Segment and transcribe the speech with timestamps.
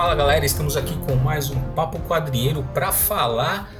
[0.00, 3.70] Fala galera, estamos aqui com mais um Papo Quadrinheiro para falar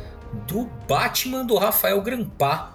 [0.47, 2.75] do Batman do Rafael Grampá,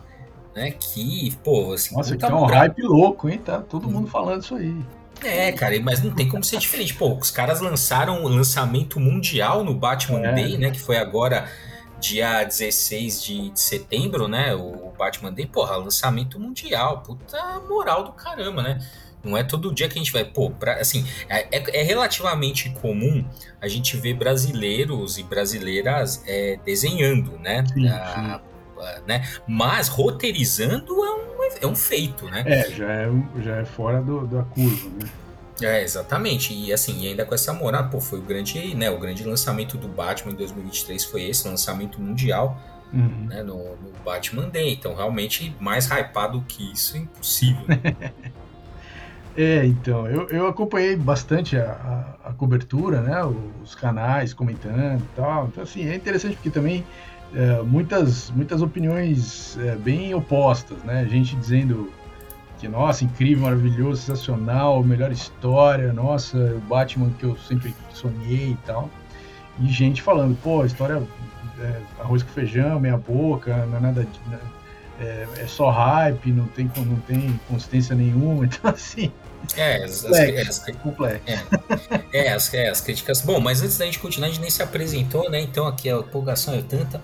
[0.55, 0.71] né?
[0.71, 1.95] Que, pô, assim.
[1.95, 3.38] Nossa, tá um hype louco, hein?
[3.38, 4.76] Tá todo mundo falando isso aí.
[5.23, 6.95] É, cara, mas não tem como ser diferente.
[6.95, 10.34] Pô, os caras lançaram o lançamento mundial no Batman é.
[10.34, 10.71] Day, né?
[10.71, 11.48] Que foi agora
[12.00, 14.55] dia 16 de, de setembro, né?
[14.55, 17.04] O Batman Day, porra, lançamento mundial.
[17.04, 18.80] Puta moral do caramba, né?
[19.25, 20.23] Não é todo dia que a gente vai.
[20.23, 23.25] Pô, pra, assim, é, é, é relativamente comum
[23.61, 27.65] a gente ver brasileiros e brasileiras é, desenhando, né?
[27.73, 28.39] Sim, ah,
[28.77, 29.01] sim.
[29.07, 29.27] né?
[29.48, 31.25] Mas roteirizando é um,
[31.61, 32.43] é um feito, né?
[32.45, 33.09] É, já é,
[33.41, 35.09] já é fora do, da curva, né?
[35.62, 36.53] É, exatamente.
[36.53, 39.77] E assim, e ainda com essa moral, pô, foi o grande, né, o grande lançamento
[39.77, 42.59] do Batman em 2023 foi esse, lançamento mundial,
[42.93, 43.27] uhum.
[43.27, 44.73] né, no, no, Batman Day.
[44.73, 47.65] Então, realmente, mais hypado que isso é impossível.
[49.38, 53.21] É, então, eu, eu acompanhei bastante a, a, a, cobertura, né,
[53.62, 55.48] os canais comentando e tal.
[55.48, 56.85] Então, assim, é interessante porque também
[57.34, 61.05] é, muitas, muitas opiniões é, bem opostas, né?
[61.10, 61.91] Gente dizendo
[62.60, 68.57] que, nossa, incrível, maravilhoso, sensacional, melhor história, nossa, o Batman que eu sempre sonhei e
[68.66, 68.90] tal.
[69.59, 71.03] E gente falando, pô, história
[71.59, 74.07] é, arroz com feijão, meia boca, não é nada...
[75.00, 79.12] É, é só hype, não tem, não tem consistência nenhuma, então assim...
[79.56, 81.22] É, as, complexo, as, complexo.
[82.12, 83.22] É, é, as, é, as críticas.
[83.22, 85.40] Bom, mas antes da gente continuar, a gente nem se apresentou, né?
[85.40, 87.00] Então aqui a empolgação é tanta.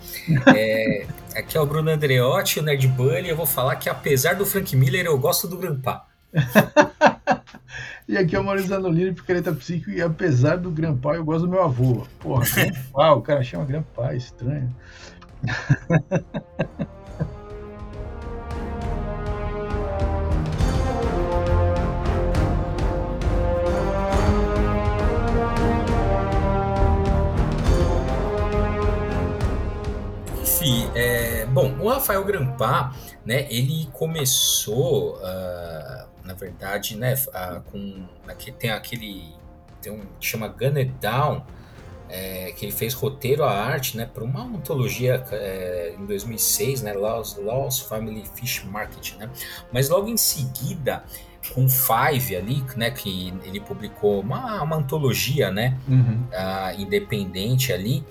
[0.56, 1.06] É,
[1.38, 3.30] aqui é o Bruno Andreotti, o Nerd Bunny.
[3.30, 6.08] Eu vou falar que apesar do Frank Miller, eu gosto do Grampá.
[8.08, 11.52] e aqui é o Maurício Zanolini, Picareta Psíquico, e apesar do Grampá, eu gosto do
[11.52, 12.08] meu avô.
[12.20, 14.76] Porra, Grampá, o cara chama Grampá, estranho.
[30.62, 32.96] Enfim, é, bom, o Rafael Grampá,
[33.26, 39.34] né, ele começou, uh, na verdade, né, uh, com, aqui, tem aquele,
[39.82, 41.44] tem um que chama Gunner Down,
[42.08, 46.94] é, que ele fez roteiro à arte, né, para uma antologia é, em 2006, né,
[46.94, 49.32] Lost, Lost Family Fish Market, né,
[49.72, 51.04] mas logo em seguida
[51.56, 56.28] com Five ali, né, que ele publicou uma, uma antologia, né, uhum.
[56.32, 58.06] uh, independente ali,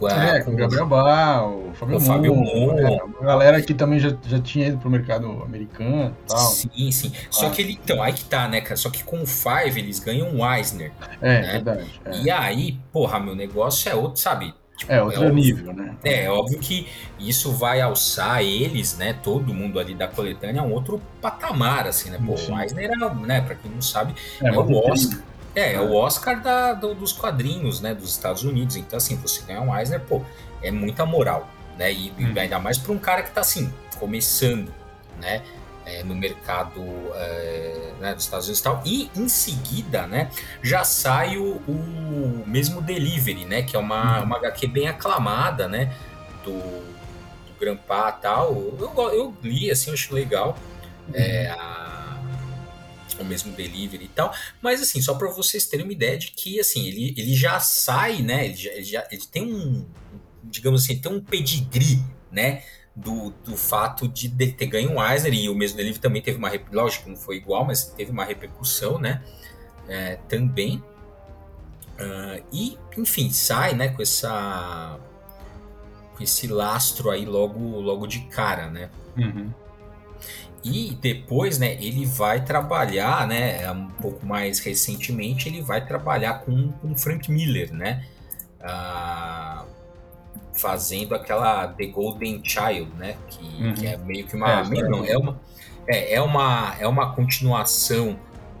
[0.00, 2.34] com, a, é, com o Gabriel Bá, o Fábio, o Fábio
[2.78, 6.38] é, a galera que também já, já tinha ido pro mercado americano e tal.
[6.38, 7.12] Sim, sim.
[7.14, 7.26] Ah.
[7.30, 8.76] Só que ele, então, aí que tá, né, cara?
[8.76, 10.90] Só que com o Five eles ganham um Eisner.
[11.20, 11.52] É, né?
[11.52, 12.00] verdade.
[12.04, 12.22] É.
[12.22, 14.54] E aí, porra, meu negócio é outro, sabe?
[14.80, 15.94] Tipo, é outro é nível, né?
[16.02, 16.88] É, é óbvio que
[17.18, 19.12] isso vai alçar eles, né?
[19.22, 22.18] Todo mundo ali da coletânea a um outro patamar, assim, né?
[22.24, 22.54] Pô, Sim.
[22.54, 23.42] o Eisner era, né?
[23.42, 25.20] Pra quem não sabe, é, é o Oscar.
[25.54, 28.76] É, é o Oscar da, do, dos quadrinhos, né, dos Estados Unidos.
[28.76, 30.22] Então, assim, você ganhar um Eisner, pô,
[30.62, 31.92] é muita moral, né?
[31.92, 32.34] E, hum.
[32.36, 34.72] ainda mais para um cara que tá, assim, começando,
[35.20, 35.42] né?
[35.84, 36.80] É, no mercado
[37.14, 38.82] é, né, dos Estados Unidos e tal.
[38.84, 40.30] E em seguida, né,
[40.62, 43.62] já sai o, o mesmo Delivery, né?
[43.62, 44.24] Que é uma, hum.
[44.24, 45.92] uma HQ bem aclamada, né?
[46.44, 48.52] Do, do e tal.
[48.78, 50.56] Eu, eu li, assim, eu acho legal.
[51.08, 51.12] Hum.
[51.14, 51.99] É, a,
[53.22, 54.32] o mesmo delivery e tal.
[54.60, 58.22] Mas assim, só para vocês terem uma ideia de que assim, ele, ele já sai,
[58.22, 58.46] né?
[58.46, 59.86] Ele, já, ele, já, ele tem um,
[60.44, 62.62] digamos assim, tem um pedigree, né?
[62.94, 66.36] Do, do fato de, de ter ganho um Eisner e o mesmo delivery também teve
[66.36, 69.22] uma lógico não foi igual mas teve uma repercussão né
[69.88, 70.82] é, também
[71.98, 74.98] uh, e enfim sai né com essa
[76.16, 79.54] com esse lastro aí logo logo de cara né uhum.
[80.62, 86.70] E depois, né, ele vai trabalhar, né, um pouco mais recentemente, ele vai trabalhar com,
[86.72, 88.04] com Frank Miller, né,
[88.60, 89.64] ah,
[90.52, 93.74] fazendo aquela The Golden Child, né, que, uhum.
[93.74, 95.40] que é meio que uma, é, meio, não, é uma,
[95.88, 98.18] é, é uma, é uma continuação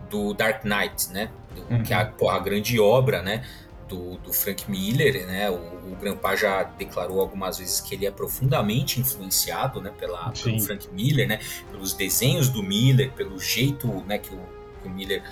[0.08, 1.28] do Dark Knight, né,
[1.70, 1.82] uhum.
[1.82, 3.44] que é a, porra, a grande obra, né,
[3.90, 5.50] do, do Frank Miller, né?
[5.50, 10.60] O, o Grandpa já declarou algumas vezes que ele é profundamente influenciado, né, pela, pelo
[10.60, 11.40] Frank Miller, né?
[11.70, 14.38] Pelos desenhos do Miller, pelo jeito, né, que o,
[14.80, 15.22] que o Miller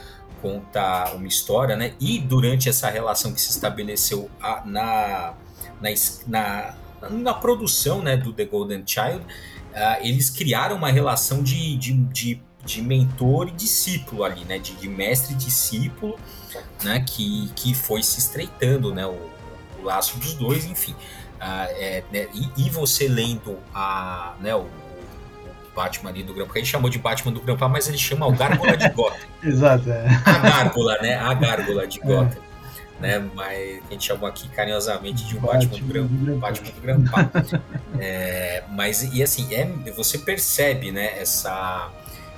[0.42, 1.94] conta uma história, né?
[2.00, 5.34] E durante essa relação que se estabeleceu a, na,
[5.80, 5.90] na,
[6.26, 9.26] na, na, produção, né, do The Golden Child, uh,
[10.00, 14.58] eles criaram uma relação de, de, de, de mentor e discípulo ali, né?
[14.58, 16.18] De, de mestre e discípulo
[16.82, 19.30] né, que, que foi se estreitando, né, o,
[19.80, 20.94] o laço dos dois, enfim.
[21.40, 24.70] Ah, é, né, e, e, você lendo a, né, o, o
[25.74, 28.76] Batman ali do Grampa, ele chamou de Batman do Grampa, mas ele chama o Gárgula
[28.76, 29.26] de Gotham.
[29.42, 30.06] Exato, é.
[30.24, 32.04] A Gárgula, né, a Gárgula de é.
[32.04, 32.42] Gotham.
[32.98, 33.18] né?
[33.34, 37.30] Mas a gente chamou aqui carinhosamente de um Batman, Batman do Grampa.
[38.00, 41.20] é, mas e assim, é, você percebe, né?
[41.20, 41.90] Essa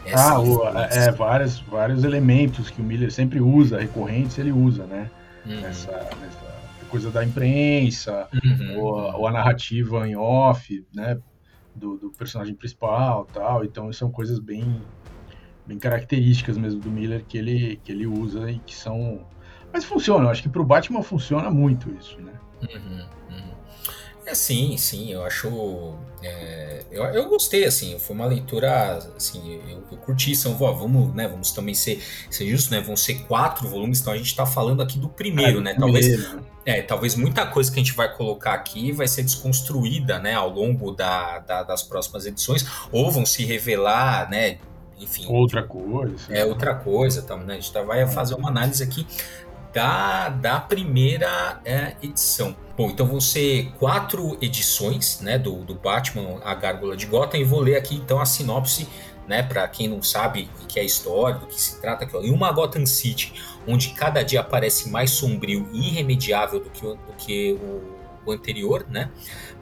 [0.05, 4.85] essa ah, o, é, vários, vários elementos que o Miller sempre usa, recorrentes, ele usa,
[4.85, 5.11] né?
[5.47, 5.61] Uhum.
[5.61, 6.50] Nessa, nessa,
[6.88, 8.81] coisa da imprensa, uhum.
[8.81, 11.19] ou, ou, a narrativa em off, né?
[11.75, 13.64] Do, do, personagem principal tal.
[13.64, 14.82] Então, são coisas bem,
[15.67, 19.25] bem características mesmo do Miller que ele, que ele usa e que são
[19.73, 22.32] mas funciona, eu acho que pro Batman funciona muito isso, né?
[22.62, 23.50] Uhum, uhum.
[24.30, 25.94] É, sim, sim, eu acho.
[26.22, 28.98] É, eu, eu gostei, assim, foi uma leitura.
[29.16, 32.00] Assim, eu, eu curti, são, ó, vamos, né, vamos também ser,
[32.30, 32.80] ser justos, né?
[32.80, 35.74] Vão ser quatro volumes, então a gente tá falando aqui do primeiro, é, né?
[35.74, 36.36] Talvez.
[36.64, 40.50] É, talvez muita coisa que a gente vai colocar aqui vai ser desconstruída, né, ao
[40.50, 44.58] longo da, da das próximas edições, ou vão se revelar, né,
[45.00, 45.26] enfim.
[45.28, 46.16] Outra coisa.
[46.28, 47.54] É, outra coisa, tá, né?
[47.54, 49.06] A gente tá, vai fazer uma análise aqui
[49.72, 52.56] da, da primeira é, edição.
[52.76, 57.44] Bom, então vão ser quatro edições né, do, do Batman, a Gárgula de Gotham, e
[57.44, 58.88] vou ler aqui então a sinopse,
[59.28, 62.05] né, para quem não sabe o que é a história, do que se trata.
[62.05, 62.17] Aqui.
[62.17, 63.34] Em uma Gotham City,
[63.67, 68.87] onde cada dia parece mais sombrio e irremediável do que, do que o, o anterior,
[68.88, 69.11] né?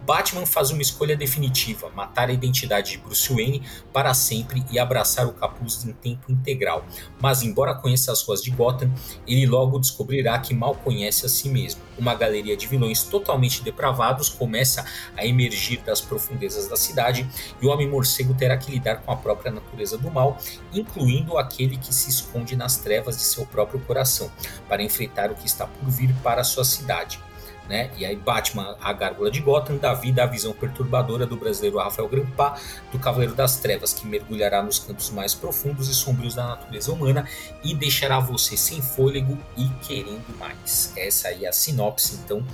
[0.09, 3.63] Batman faz uma escolha definitiva: matar a identidade de Bruce Wayne
[3.93, 6.87] para sempre e abraçar o capuz em tempo integral.
[7.21, 8.91] Mas, embora conheça as ruas de Gotham,
[9.27, 11.83] ele logo descobrirá que mal conhece a si mesmo.
[11.99, 14.83] Uma galeria de vilões totalmente depravados começa
[15.15, 17.29] a emergir das profundezas da cidade
[17.61, 20.39] e o Homem-Morcego terá que lidar com a própria natureza do mal,
[20.73, 24.31] incluindo aquele que se esconde nas trevas de seu próprio coração,
[24.67, 27.21] para enfrentar o que está por vir para sua cidade
[27.69, 27.91] né?
[27.97, 32.09] E aí Batman, a gárgula de Gotham, dá vida à visão perturbadora do brasileiro Rafael
[32.09, 32.59] Grampá,
[32.91, 37.29] do Cavaleiro das Trevas, que mergulhará nos campos mais profundos e sombrios da natureza humana
[37.63, 40.93] e deixará você sem fôlego e querendo mais.
[40.97, 42.45] Essa aí é a sinopse, então,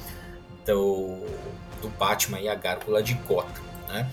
[0.67, 1.25] do,
[1.81, 4.11] do Batman e a gárgula de Gotham, né?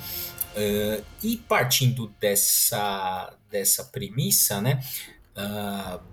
[0.53, 4.83] Uh, e partindo dessa, dessa premissa, né?
[5.35, 6.10] Uh,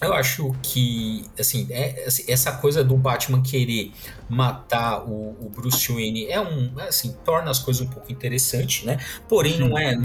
[0.00, 3.92] eu acho que, assim, é, assim, essa coisa do Batman querer
[4.28, 8.98] matar o, o, Bruce Wayne é um, assim, torna as coisas um pouco interessantes, né?
[9.28, 9.96] Porém, não é,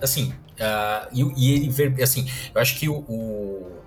[0.00, 3.80] assim, uh, e, e, ele ver, assim, eu acho que o, o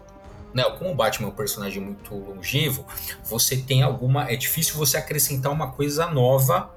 [0.53, 2.85] né, como o Batman é um personagem muito longevo,
[3.23, 6.69] você tem alguma, é difícil você acrescentar uma coisa nova,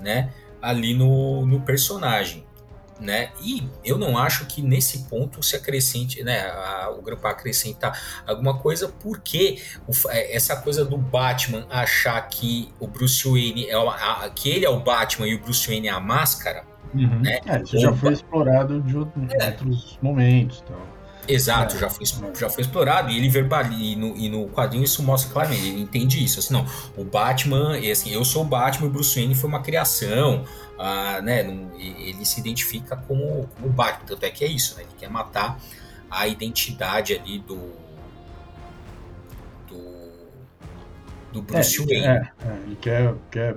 [0.00, 0.32] né,
[0.62, 2.47] ali no, no personagem
[3.00, 3.30] né?
[3.42, 6.40] E eu não acho que nesse ponto se acrescente, né?
[6.50, 12.68] A, o Grampa acrescentar alguma coisa, porque o, é, essa coisa do Batman achar que
[12.80, 15.88] o Bruce Wayne é o, a, que ele é o Batman e o Bruce Wayne
[15.88, 16.64] é a máscara,
[16.94, 17.20] uhum.
[17.20, 17.40] né?
[17.46, 19.46] É, isso já foi explorado de outros, é.
[19.46, 20.98] outros momentos, então.
[21.26, 22.06] Exato, é, já, foi,
[22.38, 25.80] já foi explorado e ele verbaliza, e no, e no quadrinho isso mostra claramente, ele
[25.80, 26.64] entende isso, assim, não,
[26.96, 30.44] o Batman, assim, eu sou o Batman e o Bruce Wayne foi uma criação,
[30.78, 31.40] ah, né,
[31.78, 35.58] ele se identifica como, como Batman, tanto é que é isso, né, ele quer matar
[36.10, 37.72] a identidade ali do
[39.68, 40.10] do,
[41.32, 42.06] do Bruce é, Wayne.
[42.06, 43.56] É, é, ele quer, quer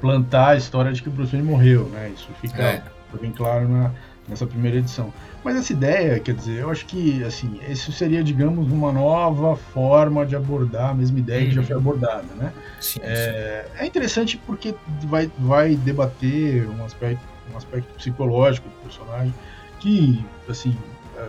[0.00, 2.82] plantar a história de que o Bruce Wayne morreu, né, isso fica é.
[3.20, 3.92] bem claro na,
[4.28, 5.12] nessa primeira edição.
[5.42, 10.26] Mas essa ideia, quer dizer, eu acho que assim, isso seria, digamos, uma nova forma
[10.26, 11.48] de abordar a mesma ideia uhum.
[11.48, 11.80] que já foi uhum.
[11.80, 12.52] abordada, né?
[12.80, 13.82] Sim, é, sim.
[13.82, 14.74] é, interessante porque
[15.04, 17.22] vai, vai debater um aspecto,
[17.52, 19.34] um aspecto psicológico do personagem
[19.80, 20.76] que, assim,
[21.16, 21.28] é,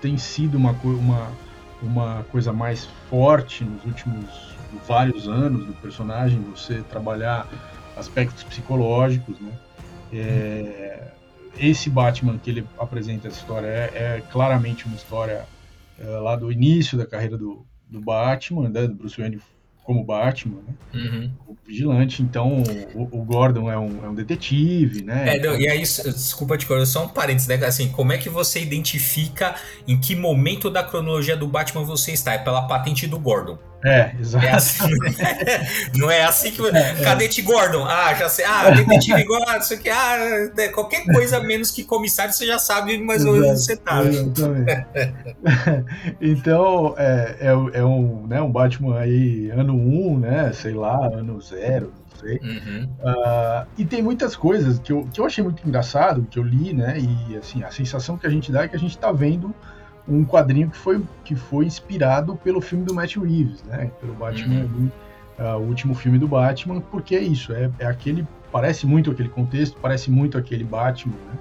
[0.00, 1.28] tem sido uma, uma,
[1.82, 4.54] uma coisa mais forte nos últimos
[4.86, 7.46] vários anos do personagem, você trabalhar
[7.96, 9.52] aspectos psicológicos, né?
[10.12, 11.08] É,
[11.58, 15.46] esse Batman que ele apresenta essa história é, é claramente uma história
[15.98, 19.40] é, lá do início da carreira do, do Batman, né, do Bruce Wayne
[19.84, 20.74] como Batman, né?
[20.94, 21.30] Uhum.
[21.46, 22.62] O vigilante, então
[22.94, 25.36] o, o, Gordon é um, é um detetive, né?
[25.36, 27.56] É, não, e aí, desculpa te cortar, só um parênteses, né?
[27.66, 29.54] Assim, como é que você identifica
[29.86, 32.32] em que momento da cronologia do Batman você está?
[32.32, 33.58] É pela patente do Gordon.
[33.84, 34.46] É, exato.
[34.46, 34.88] É assim,
[35.94, 36.66] não é assim que.
[36.66, 37.44] É, Cadete é.
[37.44, 38.46] Gordon, ah, já sei.
[38.46, 39.90] Ah, detetive Gordon, isso aqui.
[39.90, 44.00] Ah, né, qualquer coisa menos que comissário, você já sabe mais ou menos você tá.
[46.18, 47.48] então, é, é,
[47.78, 50.50] é, um, né, um Batman aí, ano 1, um, né?
[50.54, 52.40] Sei lá, ano 0, não sei.
[52.42, 52.88] Uhum.
[53.00, 56.72] Uh, e tem muitas coisas que eu, que eu achei muito engraçado, que eu li,
[56.72, 56.98] né?
[56.98, 59.54] E assim, a sensação que a gente dá é que a gente tá vendo
[60.06, 63.90] um quadrinho que foi, que foi inspirado pelo filme do Matt Reeves, né?
[64.00, 64.90] Pelo Batman, uhum.
[65.38, 69.28] uh, o último filme do Batman, porque é isso, é, é aquele, parece muito aquele
[69.28, 71.38] contexto, parece muito aquele Batman, né?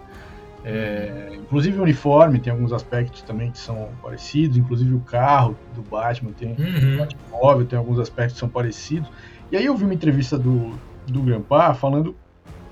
[0.66, 5.82] É, inclusive o uniforme tem alguns aspectos também que são parecidos, inclusive o carro do
[5.82, 6.96] Batman tem uhum.
[6.96, 9.10] o Batmóvel tem alguns aspectos que são parecidos.
[9.52, 10.74] E aí eu vi uma entrevista do,
[11.06, 12.16] do Grandpa falando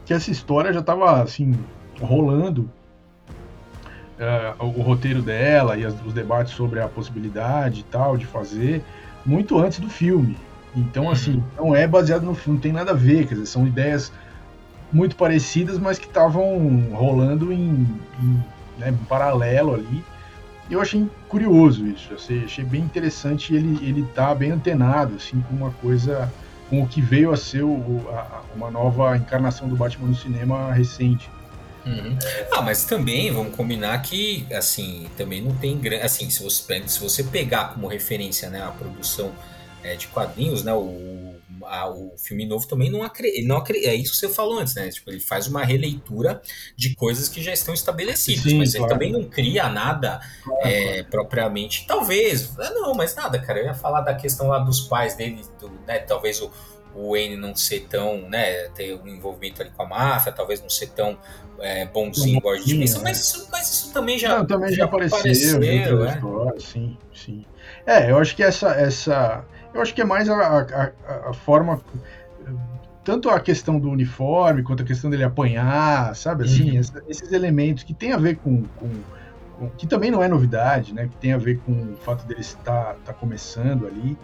[0.06, 1.54] que essa história já estava assim
[2.00, 2.70] rolando
[4.22, 8.84] uh, o roteiro dela e as, os debates sobre a possibilidade e tal de fazer
[9.26, 10.38] muito antes do filme.
[10.76, 11.12] Então, uhum.
[11.12, 14.12] assim, não é baseado no filme, não tem nada a ver, quer dizer, são ideias
[14.92, 17.88] muito parecidas, mas que estavam rolando em,
[18.22, 18.44] em,
[18.78, 20.04] né, paralelo ali.
[20.70, 25.54] Eu achei curioso isso, achei, achei bem interessante ele ele tá bem antenado assim com
[25.54, 26.32] uma coisa
[26.70, 30.72] com o que veio a ser o, a, uma nova encarnação do Batman no cinema
[30.72, 31.30] recente.
[31.86, 32.18] Uhum.
[32.52, 37.00] Ah, mas também vamos combinar que assim também não tem grande assim se você se
[37.00, 39.34] você pegar como referência né a produção
[39.84, 43.96] é, de quadrinhos né o, a, o filme novo também não acredita não acredita, é
[43.96, 46.40] isso que você falou antes né tipo ele faz uma releitura
[46.76, 48.86] de coisas que já estão estabelecidas Sim, mas claro.
[48.86, 51.08] ele também não cria nada claro, é, claro.
[51.10, 55.16] propriamente talvez ah, não mas nada cara eu ia falar da questão lá dos pais
[55.16, 56.52] dele do, né talvez o
[56.96, 60.70] o Wayne não ser tão, né, ter um envolvimento ali com a máfia, talvez não
[60.70, 61.18] ser tão
[61.60, 64.78] é, bonzinho igual a gente pensa, mas isso, mas isso também já, não, também já,
[64.78, 66.14] já apareceu, apareceu é?
[66.16, 67.46] história, sim, sim.
[67.86, 71.82] É, eu acho que essa, essa eu acho que é mais a, a, a, forma
[73.04, 76.82] tanto a questão do uniforme quanto a questão dele apanhar, sabe assim, uhum.
[77.08, 78.90] esses elementos que tem a ver com, com,
[79.58, 82.42] com, que também não é novidade, né, que tem a ver com o fato dele
[82.42, 84.18] estar tá começando ali.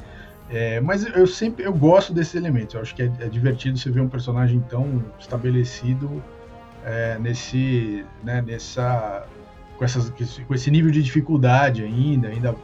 [0.49, 2.73] É, mas eu sempre eu gosto desses elementos.
[2.75, 6.23] Eu acho que é, é divertido você ver um personagem tão estabelecido
[6.85, 9.25] é, nesse, né, nessa,
[9.77, 10.09] com, essas,
[10.47, 12.55] com esse nível de dificuldade ainda, ainda,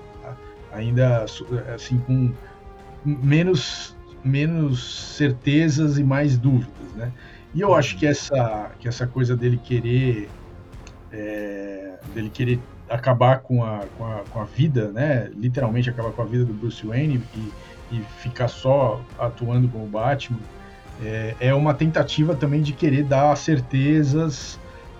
[0.71, 1.25] ainda
[1.75, 2.31] assim com
[3.05, 7.11] menos, menos certezas e mais dúvidas, né?
[7.53, 10.29] E eu acho que essa, que essa coisa dele querer,
[11.11, 12.59] é, dele querer
[12.93, 15.29] acabar com a, com a, com a vida, né?
[15.35, 17.51] Literalmente acabar com a vida do Bruce Wayne e
[17.93, 20.39] e ficar só atuando como Batman,
[21.01, 24.59] é, é uma tentativa também de querer dar certezas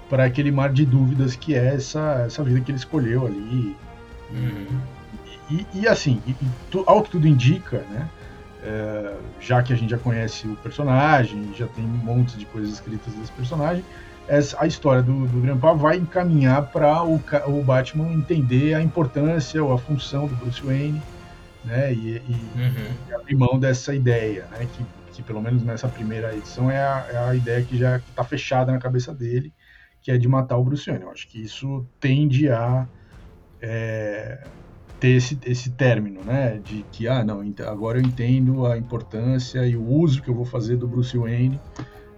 [0.10, 3.76] para aquele mar de dúvidas que é essa, essa vida que ele escolheu ali.
[4.32, 4.80] Uhum.
[5.50, 6.36] E, e, assim, e,
[6.70, 8.08] tu, ao que tudo indica, né?
[8.66, 12.72] É, já que a gente já conhece o personagem, já tem um monte de coisas
[12.72, 13.84] escritas desse personagem,
[14.27, 19.63] essa, a história do, do Grandpa vai encaminhar para o, o Batman entender a importância
[19.63, 21.01] ou a função do Bruce Wayne
[21.63, 21.94] né?
[21.94, 22.96] E, e, uhum.
[23.10, 24.68] e abrir mão dessa ideia, né?
[24.74, 28.24] Que, que pelo menos nessa primeira edição é a, é a ideia que já está
[28.24, 29.53] fechada na cabeça dele,
[30.01, 31.06] que é de matar o Bruce Wayne.
[31.06, 32.88] Eu acho que isso tende a
[33.62, 34.44] é,
[35.00, 36.60] ter esse, esse término, né?
[36.63, 40.46] De que, ah, não, agora eu entendo a importância e o uso que eu vou
[40.46, 41.60] fazer do Bruce Wayne.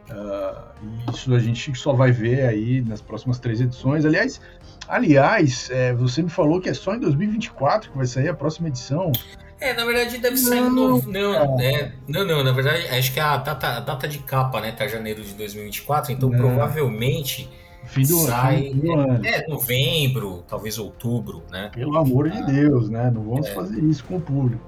[0.09, 4.05] Uh, isso a gente só vai ver aí nas próximas três edições.
[4.05, 4.39] Aliás,
[4.87, 8.67] Aliás, é, você me falou que é só em 2024 que vai sair a próxima
[8.67, 9.11] edição.
[9.59, 11.11] É, na verdade deve sair não, novo.
[11.11, 14.71] Não, é, não, não, na verdade, acho que a data, a data de capa, né,
[14.71, 16.37] tá janeiro de 2024, então não.
[16.37, 17.49] provavelmente
[17.85, 19.25] fim do, sai fim do ano.
[19.25, 21.71] É, novembro, talvez outubro, né?
[21.73, 23.09] Pelo amor de ah, Deus, né?
[23.09, 23.53] Não vamos é.
[23.53, 24.63] fazer isso com o público.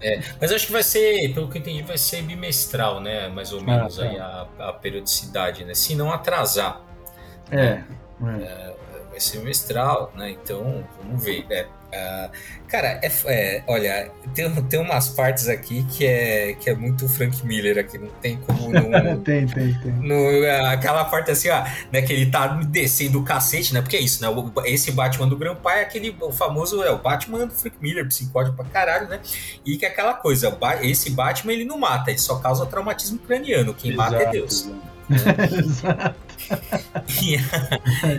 [0.00, 3.28] É, mas acho que vai ser, pelo que eu entendi, vai ser bimestral, né?
[3.28, 4.08] Mais ou ah, menos ah, tá.
[4.08, 5.74] aí a, a, periodicidade, né?
[5.74, 6.80] Se não atrasar.
[7.50, 7.56] É.
[7.56, 7.84] Né?
[8.40, 8.42] é.
[8.42, 8.78] é
[9.18, 10.30] é semestral, né?
[10.30, 11.66] Então, vamos ver, né?
[11.88, 12.30] Uh,
[12.68, 17.46] cara, é, é, olha, tem, tem umas partes aqui que é, que é muito Frank
[17.46, 19.20] Miller aqui, não tem como não.
[19.24, 19.92] tem, tem, tem.
[19.92, 23.80] No, aquela parte assim, ó, né, que ele tá descendo o cacete, né?
[23.80, 24.28] Porque é isso, né?
[24.66, 28.54] Esse Batman do Grandpa é aquele o famoso, é o Batman do Frank Miller, psicótico
[28.54, 29.20] pra caralho, né?
[29.64, 33.72] E que é aquela coisa, esse Batman ele não mata, ele só causa traumatismo craniano,
[33.72, 34.70] quem Exato, mata é Deus.
[35.10, 36.14] Exato.
[37.22, 37.36] e,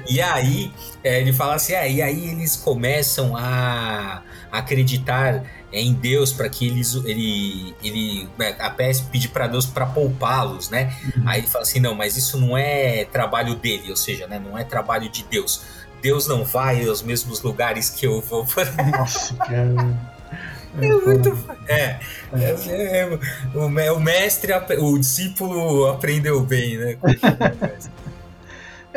[0.08, 0.72] e, aí
[1.04, 4.22] é, ele fala assim, ah, e aí eles começam a
[4.52, 9.86] acreditar em Deus para que eles ele ele né, a PS pedir para Deus para
[9.86, 10.96] poupá-los, né?
[11.16, 11.24] Uhum.
[11.28, 14.58] Aí ele fala assim, não, mas isso não é trabalho dele, ou seja, né, não
[14.58, 15.62] é trabalho de Deus.
[16.02, 18.46] Deus não vai aos mesmos lugares que eu vou.
[18.98, 19.98] Nossa, cara.
[20.82, 21.38] É, é muito.
[21.68, 22.00] É,
[22.34, 23.20] é, é,
[23.54, 26.98] o, o mestre, o discípulo aprendeu bem, né?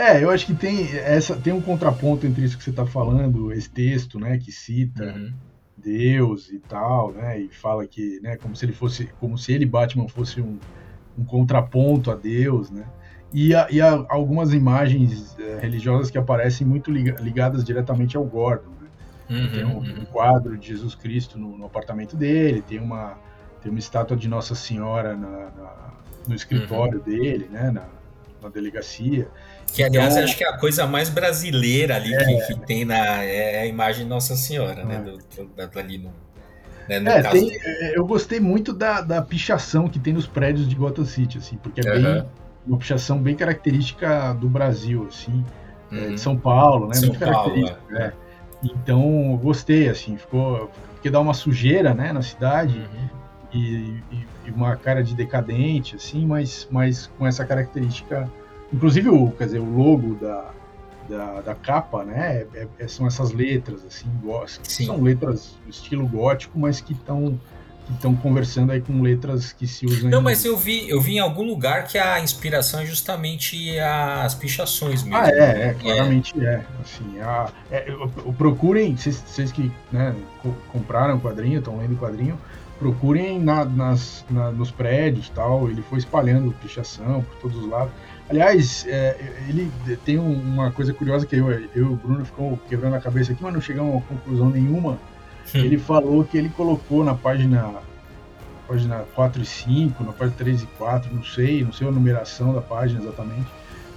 [0.03, 3.53] É, eu acho que tem essa tem um contraponto entre isso que você está falando,
[3.53, 5.33] esse texto, né, que cita uhum.
[5.77, 9.65] Deus e tal, né, e fala que, né, como se ele fosse, como se ele
[9.65, 10.59] Batman fosse um,
[11.17, 12.85] um contraponto a Deus, né,
[13.33, 18.73] e, a, e a, algumas imagens é, religiosas que aparecem muito ligadas diretamente ao Gordon.
[18.81, 18.89] Né?
[19.31, 20.01] Uhum, tem um, uhum.
[20.01, 23.17] um, quadro de Jesus Cristo no, no, apartamento dele, tem uma
[23.63, 25.93] tem uma estátua de Nossa Senhora na, na,
[26.27, 27.05] no escritório uhum.
[27.05, 27.87] dele, né, na,
[28.43, 29.29] na delegacia.
[29.73, 32.85] Que, aliás, então, acho que é a coisa mais brasileira ali é, que, que, tem
[32.85, 34.97] na é a imagem de Nossa Senhora, né?
[34.97, 34.99] é.
[34.99, 35.19] né?
[35.37, 36.13] Do, do, ali no,
[36.89, 40.69] né, no é, tem, é, eu gostei muito da, da pichação que tem nos prédios
[40.69, 42.03] de Gotham City, assim, porque é uhum.
[42.03, 42.27] bem,
[42.67, 45.45] uma pichação bem característica do Brasil, assim,
[45.91, 45.99] uhum.
[45.99, 46.19] é, de.
[46.19, 46.95] São Paulo, né?
[46.95, 48.13] São muito Paulo, é.
[48.63, 50.71] Então, gostei, assim, ficou.
[50.95, 52.79] Porque dá uma sujeira, né, na cidade.
[52.79, 53.22] Uhum.
[53.53, 58.31] E, e, e, uma cara de decadente, assim, mas, mas com essa característica.
[58.73, 60.51] Inclusive, o, quer dizer, o logo da,
[61.09, 64.09] da, da capa, né, é, é, são essas letras, assim,
[64.63, 67.39] são letras estilo gótico, mas que estão
[67.85, 70.09] que estão conversando aí com letras que se usam.
[70.09, 70.23] Não, em...
[70.23, 75.03] mas eu vi, eu vi em algum lugar que a inspiração é justamente as pichações
[75.03, 75.17] mesmo.
[75.17, 76.45] Ah, é, é claramente é.
[76.45, 76.65] é.
[76.81, 77.87] Assim, a, é,
[78.39, 80.15] procurem, vocês que né,
[80.71, 82.39] compraram o quadrinho, estão lendo o quadrinho,
[82.83, 85.71] procurem na, nas, na, nos prédios tal.
[85.71, 87.93] Ele foi espalhando pichação por todos os lados.
[88.29, 89.17] Aliás, é,
[89.49, 89.71] ele
[90.05, 93.43] tem uma coisa curiosa que eu, eu e o Bruno ficou quebrando a cabeça aqui,
[93.43, 94.99] mas não chegamos a conclusão nenhuma
[95.55, 95.59] Hum.
[95.59, 97.75] Ele falou que ele colocou na página
[98.67, 102.55] página 4 e 5, na página 3 e 4, não sei, não sei a numeração
[102.55, 103.49] da página exatamente,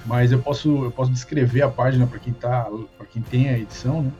[0.05, 3.57] mas eu posso eu posso descrever a página para quem tá, para quem tem a
[3.57, 4.11] edição, né?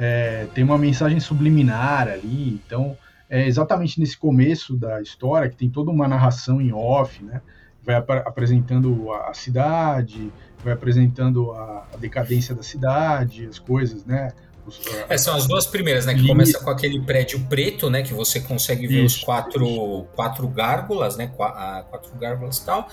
[0.00, 2.96] É, tem uma mensagem subliminar ali, então
[3.30, 7.40] é exatamente nesse começo da história que tem toda uma narração em off, né?
[7.82, 10.32] Vai ap apresentando a, cidade,
[10.62, 14.32] vai apresentando a, a decadência da cidade, as coisas, né?
[15.08, 16.14] É, são as duas primeiras, né?
[16.14, 16.26] Que e...
[16.26, 18.02] começa com aquele prédio preto, né?
[18.02, 21.28] Que você consegue ver isso, os quatro, quatro gárgulas, né?
[21.28, 22.88] Quatro gárgulas e tal.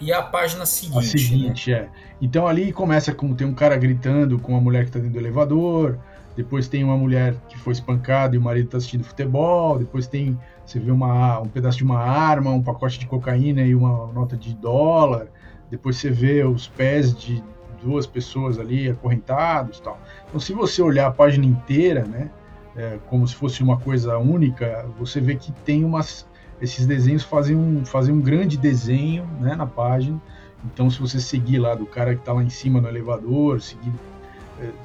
[0.00, 0.98] E a página seguinte.
[0.98, 1.76] A seguinte, né?
[1.76, 1.88] é.
[2.20, 5.18] Então ali começa com tem um cara gritando com uma mulher que está dentro do
[5.18, 5.98] elevador.
[6.38, 9.76] Depois tem uma mulher que foi espancada e o marido está assistindo futebol.
[9.76, 13.74] Depois tem você vê uma, um pedaço de uma arma, um pacote de cocaína e
[13.74, 15.26] uma nota de dólar.
[15.68, 17.42] Depois você vê os pés de
[17.82, 19.98] duas pessoas ali acorrentados tal.
[20.28, 22.30] Então, se você olhar a página inteira, né,
[22.76, 26.24] é, como se fosse uma coisa única, você vê que tem umas
[26.62, 30.22] esses desenhos fazem um, fazem um grande desenho né, na página.
[30.64, 33.92] Então, se você seguir lá do cara que está lá em cima no elevador, seguir,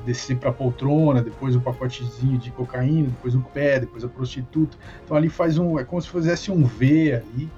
[0.06, 4.78] descer para a poltrona, depois o pacotezinho de cocaína, depois o pé, depois a prostituta.
[5.04, 5.80] Então, ali faz um.
[5.80, 7.50] É como se fizesse um V ali.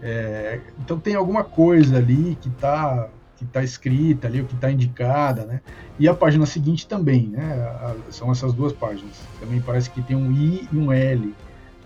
[0.00, 4.70] É, então, tem alguma coisa ali que está que está escrita ali, o que está
[4.70, 5.60] indicada, né?
[5.98, 7.42] E a página seguinte também, né?
[7.80, 9.20] A, são essas duas páginas.
[9.40, 11.34] Também parece que tem um I e um L,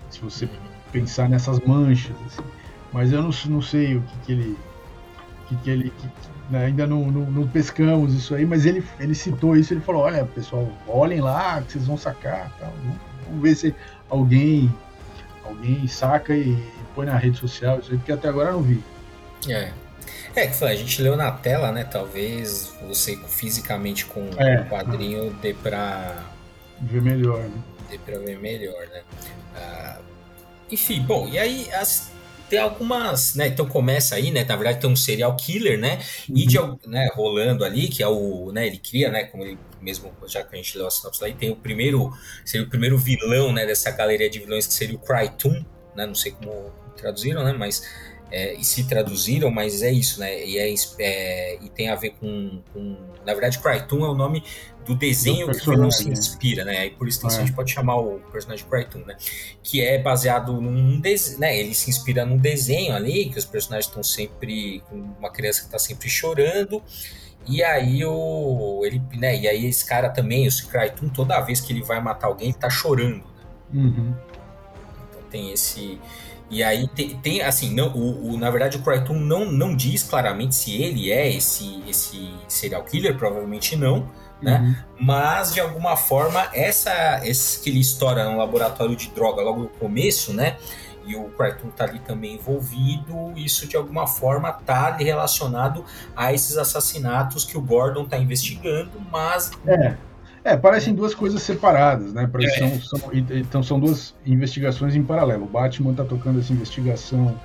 [0.09, 0.47] se você
[0.91, 2.47] pensar nessas manchas, assim.
[2.91, 4.57] Mas eu não, não sei o que, que ele.
[5.47, 6.07] Que, que ele que,
[6.49, 6.65] né?
[6.65, 10.25] ainda não, não, não, pescamos isso aí, mas ele, ele citou isso, ele falou, olha,
[10.25, 12.73] pessoal, olhem lá, que vocês vão sacar, tal.
[13.27, 13.75] Vamos ver se
[14.09, 14.73] alguém
[15.43, 16.57] alguém saca e
[16.95, 18.83] põe na rede social, isso aí, porque até agora eu não vi.
[19.47, 19.71] É,
[20.35, 21.83] é, que a gente leu na tela, né?
[21.83, 26.23] Talvez você fisicamente com é, o quadrinho dê pra.
[26.81, 27.57] Ver melhor, né?
[27.89, 29.01] Dê pra ver melhor, né?
[29.55, 29.97] Ah,
[30.71, 32.11] enfim, bom, e aí as,
[32.49, 33.47] tem algumas, né?
[33.47, 34.43] Então começa aí, né?
[34.43, 35.99] Na verdade tem um serial killer, né?
[36.27, 36.37] Uhum.
[36.37, 36.57] E de,
[36.87, 38.67] né, rolando ali, que é o, né?
[38.67, 39.25] Ele cria, né?
[39.25, 42.11] Como ele mesmo, já que a gente leu a sinopse lá, e tem o primeiro,
[42.43, 43.65] seria o primeiro vilão, né?
[43.65, 45.63] Dessa galeria de vilões que seria o Crytoon,
[45.95, 46.05] né?
[46.05, 47.53] Não sei como traduziram, né?
[47.53, 47.83] Mas
[48.31, 50.45] é, e se traduziram, mas é isso, né?
[50.45, 54.43] E, é, é, e tem a ver com, com, Na verdade, Crytoon é o nome
[54.85, 56.13] do desenho do que o vilão se né?
[56.13, 56.77] inspira, né?
[56.79, 57.43] Aí por extensão é.
[57.43, 59.15] a gente pode chamar o personagem Crytoon, né?
[59.63, 61.57] Que é baseado num desenho, né?
[61.57, 64.83] Ele se inspira num desenho ali, que os personagens estão sempre.
[64.91, 66.81] uma criança que está sempre chorando.
[67.47, 68.81] E aí o.
[68.85, 69.35] Ele, né?
[69.35, 72.57] E aí esse cara também, esse Crytoon, toda vez que ele vai matar alguém, ele
[72.57, 73.23] tá chorando.
[73.71, 73.83] Né?
[73.83, 74.13] Uhum.
[75.09, 75.99] Então tem esse
[76.49, 80.03] e aí tem, tem assim, não, o, o, na verdade o Crichton não, não diz
[80.03, 84.09] claramente se ele é esse, esse serial killer, provavelmente não,
[84.41, 84.59] né?
[84.59, 85.05] Uhum.
[85.05, 89.69] Mas de alguma forma essa esse que ele estoura no laboratório de droga logo no
[89.69, 90.57] começo, né?
[91.05, 95.83] E o Crichton tá ali também envolvido, isso de alguma forma tá ali relacionado
[96.15, 99.97] a esses assassinatos que o Gordon tá investigando, mas é.
[100.43, 102.29] É, parecem duas coisas separadas, né?
[102.33, 102.49] É.
[102.49, 105.43] São, são, então são duas investigações em paralelo.
[105.43, 107.39] O Batman está tocando essa investigação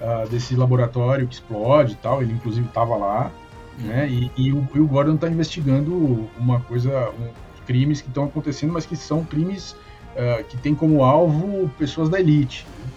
[0.00, 3.30] uh, desse laboratório que explode e tal, ele inclusive estava lá,
[3.78, 4.08] né?
[4.08, 7.28] E, e, o, e o, Gordon está investigando uma coisa, um,
[7.66, 9.72] crimes que estão acontecendo, mas que são crimes
[10.16, 12.66] uh, que têm como alvo pessoas da elite.
[12.78, 12.90] Né?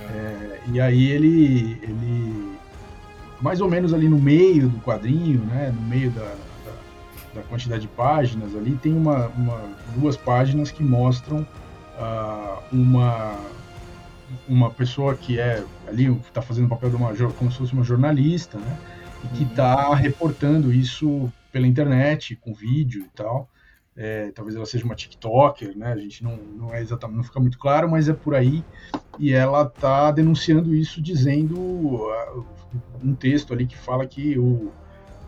[0.00, 0.06] É.
[0.06, 2.52] É, e aí ele, ele,
[3.40, 5.72] mais ou menos ali no meio do quadrinho, né?
[5.74, 6.34] No meio da
[7.36, 9.60] da quantidade de páginas ali, tem uma, uma
[9.94, 11.46] duas páginas que mostram
[11.98, 13.38] uh, uma,
[14.48, 17.84] uma pessoa que é ali está fazendo o papel de uma como se fosse uma
[17.84, 18.78] jornalista, né?
[19.24, 23.48] e que está reportando isso pela internet, com vídeo e tal.
[23.98, 25.92] É, talvez ela seja uma TikToker, né?
[25.92, 28.62] A gente não, não é exatamente, não fica muito claro, mas é por aí.
[29.18, 32.46] E ela está denunciando isso, dizendo uh,
[33.02, 34.70] um texto ali que fala que o,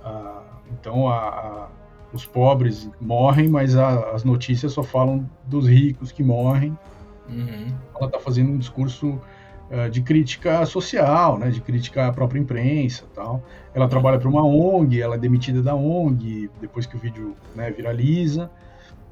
[0.04, 1.68] uh, então a, a,
[2.12, 6.76] os pobres morrem, mas a, as notícias só falam dos ricos que morrem.
[7.28, 7.66] Uhum.
[7.96, 9.20] Ela está fazendo um discurso
[9.70, 11.50] uh, de crítica social, né?
[11.50, 13.42] De crítica à própria imprensa, tal.
[13.74, 17.70] Ela trabalha para uma ONG, ela é demitida da ONG depois que o vídeo né,
[17.70, 18.50] viraliza.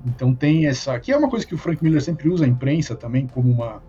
[0.04, 2.94] Então tem essa, que é uma coisa que o Frank Miller sempre usa a imprensa
[2.94, 3.82] também como uma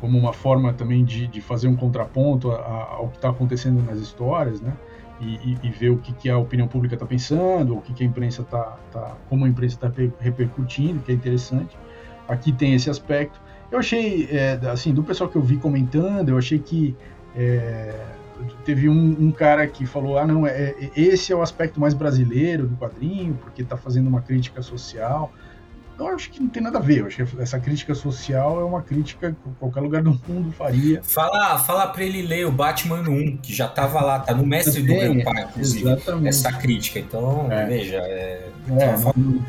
[0.00, 3.82] como uma forma também de, de fazer um contraponto a, a, ao que está acontecendo
[3.82, 4.76] nas histórias, né?
[5.20, 8.06] E, e, ver o que, que a opinião pública está pensando, o que, que a
[8.06, 11.78] imprensa está, tá, como a imprensa está repercutindo, que é interessante.
[12.28, 13.40] Aqui tem esse aspecto.
[13.70, 16.96] Eu achei, é, assim, do pessoal que eu vi comentando, eu achei que
[17.36, 17.94] é,
[18.64, 21.94] teve um, um, cara que falou: ah, não, é, é, esse é o aspecto mais
[21.94, 25.32] brasileiro do quadrinho, porque está fazendo uma crítica social.
[25.98, 26.98] Eu acho que não tem nada a ver.
[26.98, 31.00] Eu acho que essa crítica social é uma crítica que qualquer lugar do mundo faria.
[31.02, 34.82] Fala, fala para ele ler o Batman 1, que já estava lá, tá no mestre
[34.82, 36.28] do meu pai, inclusive, exatamente.
[36.28, 36.98] essa crítica.
[36.98, 37.66] Então, é.
[37.66, 39.42] veja, é, é não,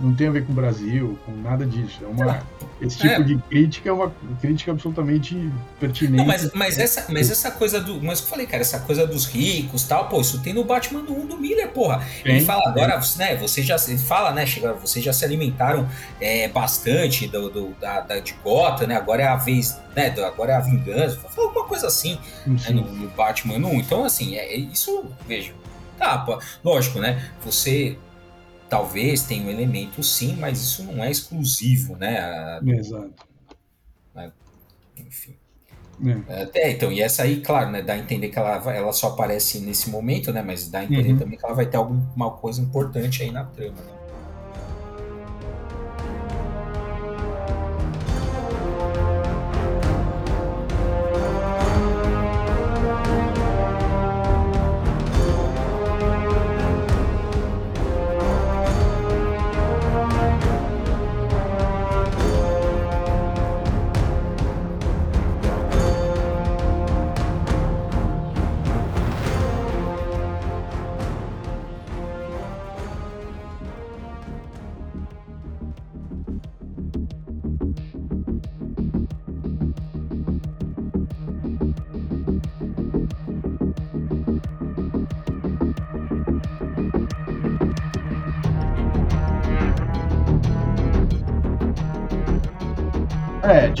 [0.00, 2.00] não, tem a ver com o Brasil, com nada disso.
[2.02, 2.40] É uma,
[2.80, 3.22] esse tipo é.
[3.22, 6.16] de crítica é uma crítica absolutamente pertinente.
[6.16, 8.02] Não, mas, mas, essa, mas essa coisa do.
[8.02, 11.12] Mas eu falei, cara, essa coisa dos ricos tal, pô, isso tem no Batman do
[11.12, 12.02] 1 do Miller, porra.
[12.22, 13.36] Tem, ele fala agora, né?
[13.36, 13.76] Você já.
[13.86, 15.86] Ele fala, né, chega, vocês já se alimentaram
[16.20, 18.96] é, bastante do, do da, da, de Gota, né?
[18.96, 19.78] Agora é a vez.
[19.94, 21.18] Né, agora é a vingança.
[21.18, 23.74] Fala alguma coisa assim né, no, no, Batman 1.
[23.74, 25.52] Então, assim, é, é isso, vejo.
[25.98, 27.30] Tá, pô, lógico, né?
[27.44, 27.98] Você
[28.70, 32.60] talvez tenha um elemento sim, mas isso não é exclusivo, né?
[32.62, 33.26] Do, Exato.
[34.14, 34.32] Né?
[34.96, 35.34] Enfim.
[36.28, 36.48] É.
[36.54, 36.70] é.
[36.70, 39.90] então, e essa aí, claro, né, dá a entender que ela, ela só aparece nesse
[39.90, 41.18] momento, né, mas dá a entender uhum.
[41.18, 43.99] também que ela vai ter alguma coisa importante aí na trama, né?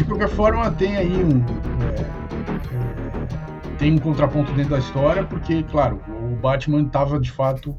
[0.04, 1.44] Qualquer forma, tem aí um.
[1.84, 2.00] É,
[3.74, 7.76] é, tem um contraponto dentro da história, porque, claro, o Batman estava de fato.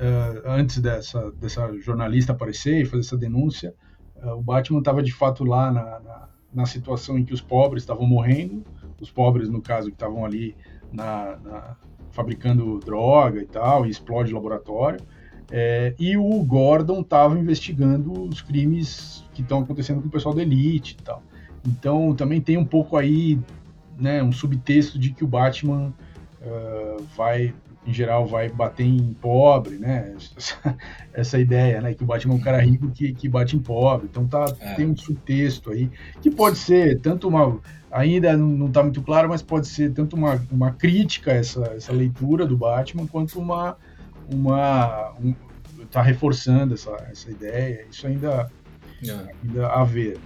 [0.00, 3.74] Uh, antes dessa, dessa jornalista aparecer e fazer essa denúncia,
[4.22, 7.82] uh, o Batman estava de fato lá na, na, na, situação em que os pobres
[7.82, 8.64] estavam morrendo,
[9.00, 10.54] os pobres, no caso, que estavam ali
[10.92, 11.76] na, na,
[12.12, 15.00] fabricando droga e tal, e explode o laboratório.
[15.50, 20.42] É, e o Gordon estava investigando os crimes que estão acontecendo com o pessoal da
[20.42, 21.22] elite e tal.
[21.66, 23.38] Então também tem um pouco aí,
[23.98, 25.92] né, um subtexto de que o Batman
[26.42, 27.54] uh, vai,
[27.86, 30.14] em geral, vai bater em pobre, né?
[30.36, 30.78] Essa,
[31.14, 34.06] essa, ideia, né, que o Batman é um cara rico que, que bate em pobre.
[34.10, 34.74] Então tá, é.
[34.74, 37.58] tem um subtexto aí que pode ser tanto uma
[37.90, 41.90] ainda não está muito claro, mas pode ser tanto uma, uma crítica a essa, essa
[41.90, 43.78] leitura do Batman quanto uma
[44.32, 45.34] uma um,
[45.90, 47.86] tá reforçando essa, essa ideia.
[47.90, 48.50] Isso ainda
[49.06, 49.34] é.
[49.44, 50.18] ainda a ver.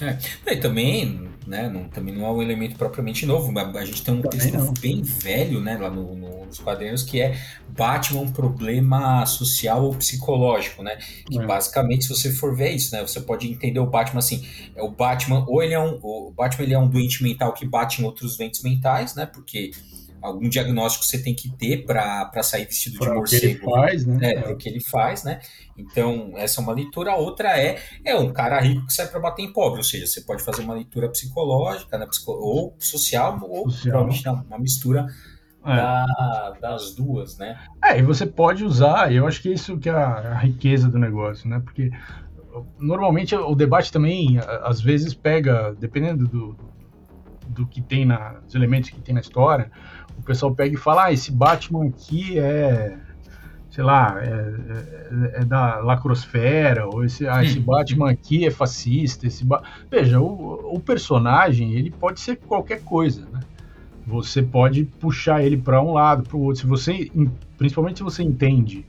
[0.00, 0.16] É.
[0.52, 4.14] E também, né, não, também não é um elemento propriamente novo, mas a gente tem
[4.14, 4.72] um também texto não.
[4.74, 7.36] bem velho, né, lá no, no, nos quadrinhos, que é
[7.68, 10.98] Batman um problema social ou psicológico, né?
[11.26, 11.44] Que é.
[11.46, 14.46] basicamente, se você for ver isso, né, você pode entender o Batman assim,
[14.76, 17.66] é o Batman, ou ele é um, o Batman ele é um doente mental que
[17.66, 19.72] bate em outros doentes mentais, né, porque
[20.20, 23.40] algum diagnóstico você tem que ter para sair vestido pra de morcego.
[23.40, 24.32] Que ele faz, né?
[24.34, 25.40] É, o que ele faz, né?
[25.76, 27.12] Então, essa é uma leitura.
[27.12, 30.06] A outra é, é um cara rico que sai para bater em pobre, ou seja,
[30.06, 32.06] você pode fazer uma leitura psicológica, né?
[32.26, 34.04] ou social, ou social.
[34.04, 35.06] provavelmente uma mistura
[35.64, 35.76] é.
[35.76, 37.58] da, das duas, né?
[37.84, 40.98] É, e você pode usar, eu acho que isso que é a, a riqueza do
[40.98, 41.60] negócio, né?
[41.60, 41.90] Porque
[42.78, 46.56] normalmente o debate também, às vezes, pega, dependendo do,
[47.48, 49.70] do que tem na, dos elementos que tem na história,
[50.18, 52.98] o pessoal pega e fala, ah, esse Batman aqui é,
[53.70, 59.26] sei lá, é, é, é da lacrosfera, ou esse, ah, esse Batman aqui é fascista,
[59.26, 59.62] esse ba...
[59.90, 63.40] Veja, o, o, personagem, ele pode ser qualquer coisa, né?
[64.04, 66.62] você pode puxar ele para um lado, para o outro.
[66.62, 67.10] Se você,
[67.58, 68.84] principalmente se você entende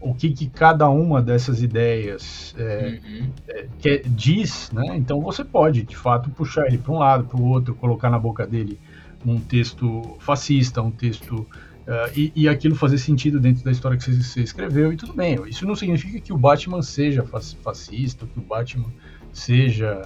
[0.00, 3.30] o que, que cada uma dessas ideias é, uhum.
[3.48, 4.96] é, quer, diz, né?
[4.96, 8.18] Então você pode, de fato, puxar ele para um lado, para o outro, colocar na
[8.18, 8.78] boca dele
[9.24, 14.04] um texto fascista, um texto uh, e, e, aquilo fazer sentido dentro da história que
[14.04, 15.38] você, você, escreveu e tudo bem.
[15.46, 17.24] Isso não significa que o Batman seja
[17.62, 18.88] fascista, que o Batman
[19.32, 20.02] seja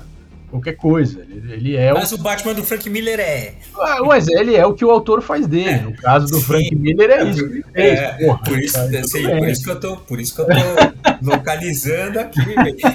[0.51, 1.21] qualquer coisa.
[1.23, 2.17] Ele, ele é mas o...
[2.17, 2.19] o...
[2.19, 3.55] Batman do Frank Miller é.
[3.77, 5.81] Ah, mas ele é o que o autor faz dele.
[5.81, 6.43] No caso do Sim.
[6.43, 7.65] Frank Miller é isso.
[7.75, 10.47] É, Porra, por, isso, cara, assim, por, isso que eu tô, por isso que eu
[10.47, 10.53] tô
[11.23, 12.41] localizando aqui.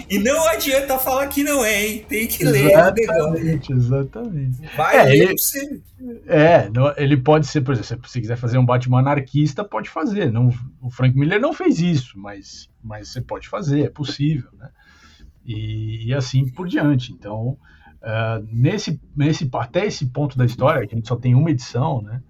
[0.09, 2.05] e não adianta falar que não é, hein?
[2.07, 4.61] Tem que ler exatamente, Exatamente.
[4.75, 5.81] Vai é, ler ele, você.
[6.27, 10.31] É, ele pode ser, por exemplo, se quiser fazer um Batman anarquista, pode fazer.
[10.31, 10.49] Não,
[10.81, 14.69] o Frank Miller não fez isso, mas, mas você pode fazer, é possível, né?
[15.49, 17.11] e, e assim por diante.
[17.11, 17.57] Então,
[18.03, 22.01] uh, nesse, nesse, até esse ponto da história, que a gente só tem uma edição,
[22.01, 22.21] né?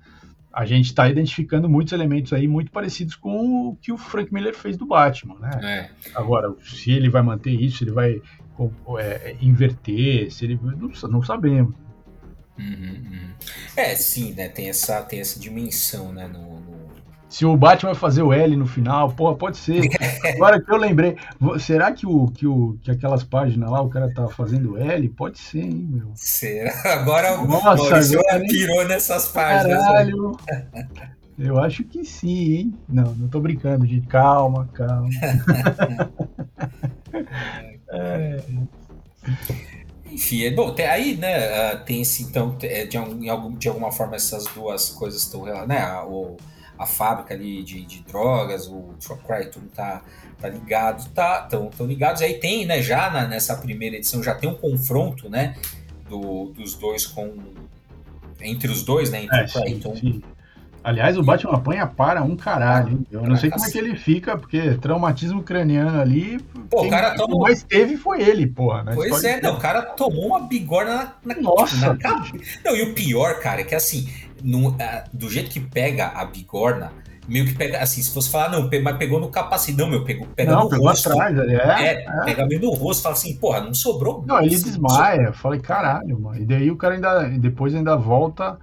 [0.52, 4.56] A gente está identificando muitos elementos aí muito parecidos com o que o Frank Miller
[4.56, 5.52] fez do Batman, né?
[5.64, 6.10] É.
[6.16, 8.22] Agora, se ele vai manter isso, se ele vai
[9.00, 11.76] é, inverter, se ele não, não sabemos.
[12.58, 13.30] Uhum, uhum.
[13.76, 14.50] É, sim, né?
[14.50, 16.28] Tem essa, tem essa dimensão, né?
[16.28, 16.59] No,
[17.30, 19.88] se o Batman vai fazer o L no final, pô, pode ser.
[20.36, 21.16] Agora que eu lembrei,
[21.60, 25.10] será que, o, que, o, que aquelas páginas lá o cara tá fazendo L?
[25.10, 26.12] Pode ser, hein, meu.
[26.16, 26.74] Será?
[26.86, 29.80] Agora o Nossa, Maurício agora, pirou nessas páginas.
[29.80, 30.38] Caralho.
[31.38, 32.74] Eu acho que sim, hein?
[32.90, 34.08] Não, não tô brincando, gente.
[34.08, 35.10] Calma, calma.
[37.94, 38.44] é.
[40.12, 42.98] Enfim, é, bom, tem, aí, né, tem esse, então, é, de,
[43.58, 46.36] de alguma forma essas duas coisas estão, né, o
[46.80, 48.96] a fábrica ali de, de drogas, o
[49.28, 50.02] Cry, tudo tá,
[50.40, 52.22] tá ligado, tá, tão, tão ligados.
[52.22, 55.58] Aí tem, né, já na, nessa primeira edição, já tem um confronto, né,
[56.08, 57.38] do, dos dois com...
[58.42, 59.96] Entre os dois, né, entre é, o Crichton...
[59.98, 60.22] Sim,
[60.82, 62.94] Aliás, o Batman apanha para um caralho.
[62.94, 63.08] Hein?
[63.12, 66.40] Eu não sei como é que ele fica, porque traumatismo craniano ali.
[66.70, 67.42] Pô, o cara tomou.
[67.42, 68.84] mais teve foi ele, porra.
[68.84, 68.94] Né?
[68.96, 71.94] Pois é, não, o cara tomou uma bigorna na, na, Nossa.
[71.94, 72.26] Na
[72.64, 74.10] Não, e o pior, cara, é que assim,
[74.44, 74.78] no, uh,
[75.14, 76.92] do jeito que pega a bigorna,
[77.28, 80.28] meio que pega, assim, se fosse falar, não, mas pegou no capacete, não, meu, pegou,
[80.36, 81.10] pega não, no pegou rosto.
[81.10, 84.24] atrás, é, é, é, pega meio no rosto, fala assim, porra, não sobrou.
[84.26, 86.42] Não, ele desmaia, eu falei, caralho, mano.
[86.42, 88.58] E daí o cara ainda, depois ainda volta,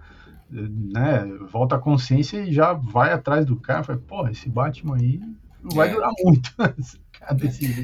[0.50, 5.20] né, volta a consciência e já vai atrás do cara, falei, porra, esse Batman aí
[5.62, 5.92] não vai é.
[5.92, 6.52] durar muito.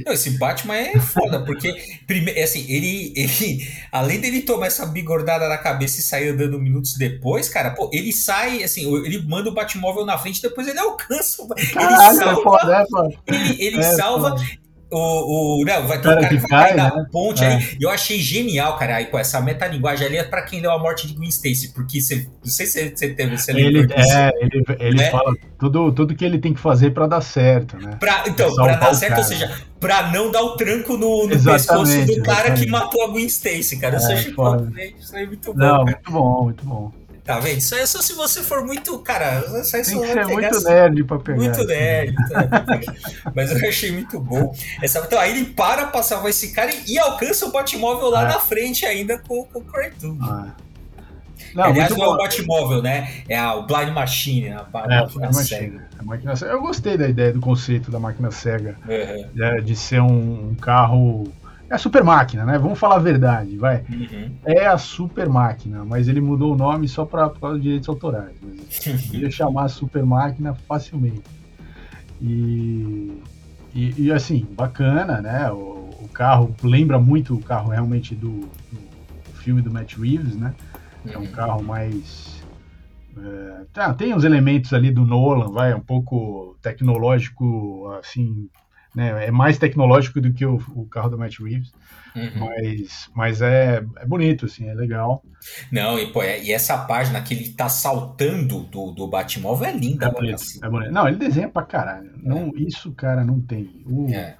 [0.06, 5.48] Não, esse Batman é foda, porque primeiro, assim, ele, ele, além dele tomar essa bigordada
[5.48, 9.54] na cabeça e sair andando minutos depois, cara, pô, ele sai, assim, ele manda o
[9.54, 13.14] Batmóvel na frente, depois ele alcança, Caralho, ele salva, é foda, é foda.
[13.26, 14.61] ele, ele é salva, foda
[14.92, 17.06] o, o, não, vai ter cara um cara que, vai cai, né?
[17.10, 17.54] ponte é.
[17.54, 17.76] aí.
[17.80, 21.06] Eu achei genial, cara, aí, com essa metalinguagem ali é pra quem deu a morte
[21.06, 24.96] de Gwen Stacy, porque você, não sei se você teve, você ele, É, ele, ele
[24.96, 25.10] né?
[25.10, 27.96] fala tudo, tudo que ele tem que fazer pra dar certo, né?
[27.98, 29.50] Pra, então, pra dar certo, ou seja,
[29.80, 32.64] pra não dar o tranco no, no pescoço do cara exatamente.
[32.64, 33.96] que matou a Gwen Stacy, cara.
[33.96, 34.34] Isso, é, achei,
[34.98, 35.58] isso aí é muito bom.
[35.58, 35.84] Não, cara.
[35.84, 36.92] muito bom, muito bom.
[37.24, 37.58] Tá vendo?
[37.58, 38.98] Isso é só se você for muito.
[38.98, 41.38] Cara, isso Tem que ser muito assim, nerd pra pegar.
[41.38, 42.14] Muito nerd.
[42.28, 42.80] Tá?
[43.34, 44.52] Mas eu achei muito bom.
[44.82, 48.28] Essa, então, aí ele para pra salvar esse cara e, alcança o Batmóvel lá é.
[48.28, 50.18] na frente ainda com, com o Cartoon.
[50.20, 50.48] Ah.
[51.54, 53.08] Não, Aliás, não é o Batmóvel, né?
[53.28, 55.88] É a, o Blind Machine, a, a é, máquina cega.
[55.98, 56.34] A máquina.
[56.42, 58.76] Eu gostei da ideia, do conceito da máquina cega.
[58.88, 59.28] Uhum.
[59.32, 61.24] De, de, ser um, um carro
[61.72, 62.58] é a super máquina, né?
[62.58, 63.82] Vamos falar a verdade, vai.
[63.90, 64.30] Uhum.
[64.44, 67.88] É a super máquina, mas ele mudou o nome só para por causa dos direitos
[67.88, 68.36] autorais.
[68.42, 71.22] Mas ia chamar super máquina facilmente.
[72.20, 73.22] E,
[73.74, 75.50] e, e, assim, bacana, né?
[75.50, 80.54] O, o, carro lembra muito o carro realmente do, do filme do Matt Reeves, né?
[81.06, 81.32] É um uhum.
[81.32, 82.42] carro mais.
[83.16, 88.50] É, tá, tem os elementos ali do Nolan, vai, um pouco tecnológico, assim,
[88.94, 89.26] né?
[89.26, 91.72] É mais tecnológico do que o, o carro do Matt Reeves.
[92.14, 92.46] Uhum.
[92.46, 95.22] Mas, mas é, é bonito, assim, é legal.
[95.70, 99.72] Não, e, pô, é, e essa página que ele tá saltando do, do Batmóvel é
[99.72, 100.06] linda.
[100.06, 100.60] É bonito, assim.
[100.62, 100.92] é bonito.
[100.92, 102.10] Não, ele desenha pra caralho.
[102.22, 102.60] Não, é.
[102.60, 103.82] Isso, cara, não tem.
[103.86, 104.36] O, é.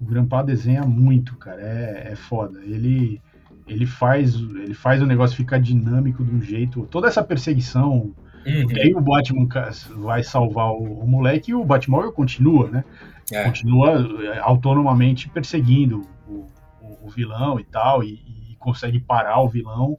[0.00, 1.62] o desenha muito, cara.
[1.62, 2.60] É, é foda.
[2.64, 3.20] Ele,
[3.68, 6.86] ele, faz, ele faz o negócio ficar dinâmico de um jeito.
[6.90, 8.12] Toda essa perseguição.
[8.44, 8.62] Uhum.
[8.62, 9.46] Porque aí o Batman
[9.98, 12.84] vai salvar o, o moleque e o Batmóvel continua, né?
[13.32, 13.44] É.
[13.44, 13.90] Continua
[14.24, 16.46] é, autonomamente perseguindo o,
[16.80, 19.98] o, o vilão e tal, e, e, consegue parar o vilão.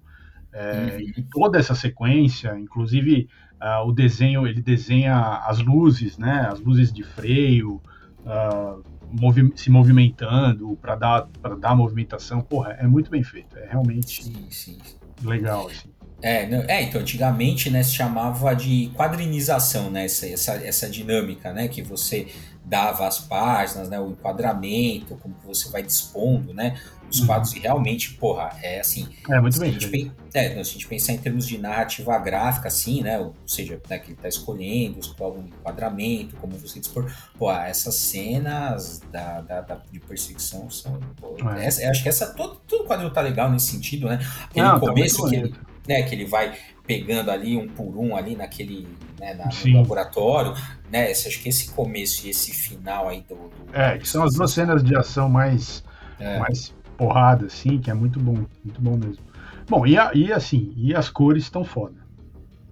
[0.53, 1.25] É, uhum.
[1.31, 3.27] toda essa sequência, inclusive
[3.59, 6.47] uh, o desenho, ele desenha as luzes, né?
[6.51, 7.81] As luzes de freio,
[8.19, 12.41] uh, movi se movimentando para dar para dar movimentação.
[12.41, 13.57] Porra, é muito bem feito.
[13.57, 14.77] É realmente sim, sim.
[15.23, 15.67] legal.
[15.67, 15.89] Assim.
[16.21, 21.51] É, não, é, então antigamente né, se chamava de quadrinização, né, essa, essa, essa dinâmica,
[21.51, 22.27] né, que você
[22.65, 27.27] dava as páginas, né, o enquadramento, como você vai dispondo, né, os uhum.
[27.27, 29.07] quadros e realmente, porra, é assim.
[29.29, 29.71] É muito bem.
[29.71, 33.19] Se a, gente, é, se a gente pensar em termos de narrativa gráfica, assim, né,
[33.19, 38.99] ou seja, né, que ele tá escolhendo, o enquadramento, como você dispor, pô, essas cenas
[39.11, 41.65] da, da, da de perseguição são, pô, é.
[41.65, 44.19] essa, acho que essa todo, todo o quadrinho tá legal nesse sentido, né?
[44.45, 45.55] Aquele Não, tá começo tá que ele,
[45.87, 48.87] né, que ele vai pegando ali um por um ali naquele
[49.19, 50.53] né, na, no laboratório,
[50.91, 51.11] né?
[51.11, 54.51] Acho que esse começo e esse final aí do, do é, que são as duas
[54.51, 55.83] cenas de ação mais
[56.19, 56.39] é.
[56.39, 59.23] mais porrada assim, que é muito bom, muito bom mesmo.
[59.67, 61.95] Bom, e, a, e assim, e as cores estão foda.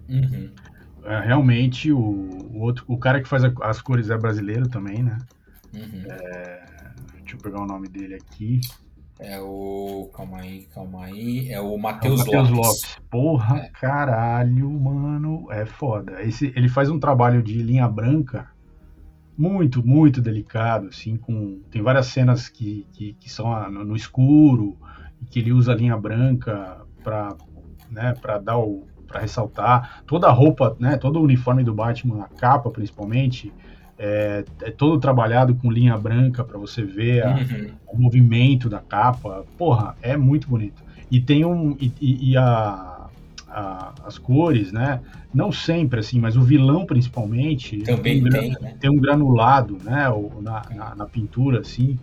[0.08, 0.50] Uhum.
[1.04, 5.02] É, realmente o, o, outro, o cara que faz a, as cores é brasileiro também,
[5.02, 5.18] né?
[5.74, 6.04] Uhum.
[6.06, 6.64] É,
[7.20, 8.60] deixa eu pegar o nome dele aqui.
[9.22, 10.10] É o.
[10.14, 11.50] Calma aí, calma aí.
[11.50, 12.50] É o Matheus é Lopes.
[12.50, 12.98] Lopes.
[13.08, 13.70] Porra, é.
[13.70, 15.46] caralho, mano.
[15.50, 16.20] É foda.
[16.22, 18.50] Esse, ele faz um trabalho de linha branca
[19.38, 21.60] muito, muito delicado, assim, com.
[21.70, 24.76] Tem várias cenas que, que, que são no, no, escuro,
[25.20, 27.36] e que ele usa a linha branca para
[27.90, 28.86] né, pra dar o.
[29.06, 30.02] para ressaltar.
[30.04, 30.96] Toda a roupa, né?
[30.96, 33.52] Todo o uniforme do Batman, a capa principalmente
[34.04, 37.70] é, é todo trabalhado com linha branca para você ver a, uhum.
[37.86, 39.44] o movimento da capa.
[39.56, 40.82] Porra, é muito bonito.
[41.08, 41.76] E tem um.
[41.80, 43.06] E, e a,
[43.48, 45.00] a, as cores, né?
[45.32, 47.78] Não sempre assim, mas o vilão principalmente.
[47.82, 48.76] Também tem, tem, né?
[48.80, 50.06] tem um granulado, né?
[50.40, 51.96] Na, na, na pintura, assim.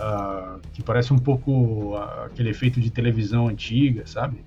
[0.00, 4.38] Uh, que parece um pouco aquele efeito de televisão antiga, sabe?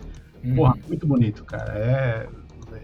[0.44, 0.56] Uhum.
[0.56, 1.72] Porra, muito bonito, cara.
[1.78, 2.28] É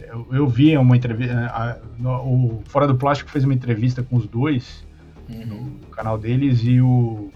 [0.08, 1.82] eu, eu vi uma entrevista.
[2.04, 4.86] O Fora do Plástico fez uma entrevista com os dois
[5.30, 5.78] uhum.
[5.82, 7.32] no canal deles e o.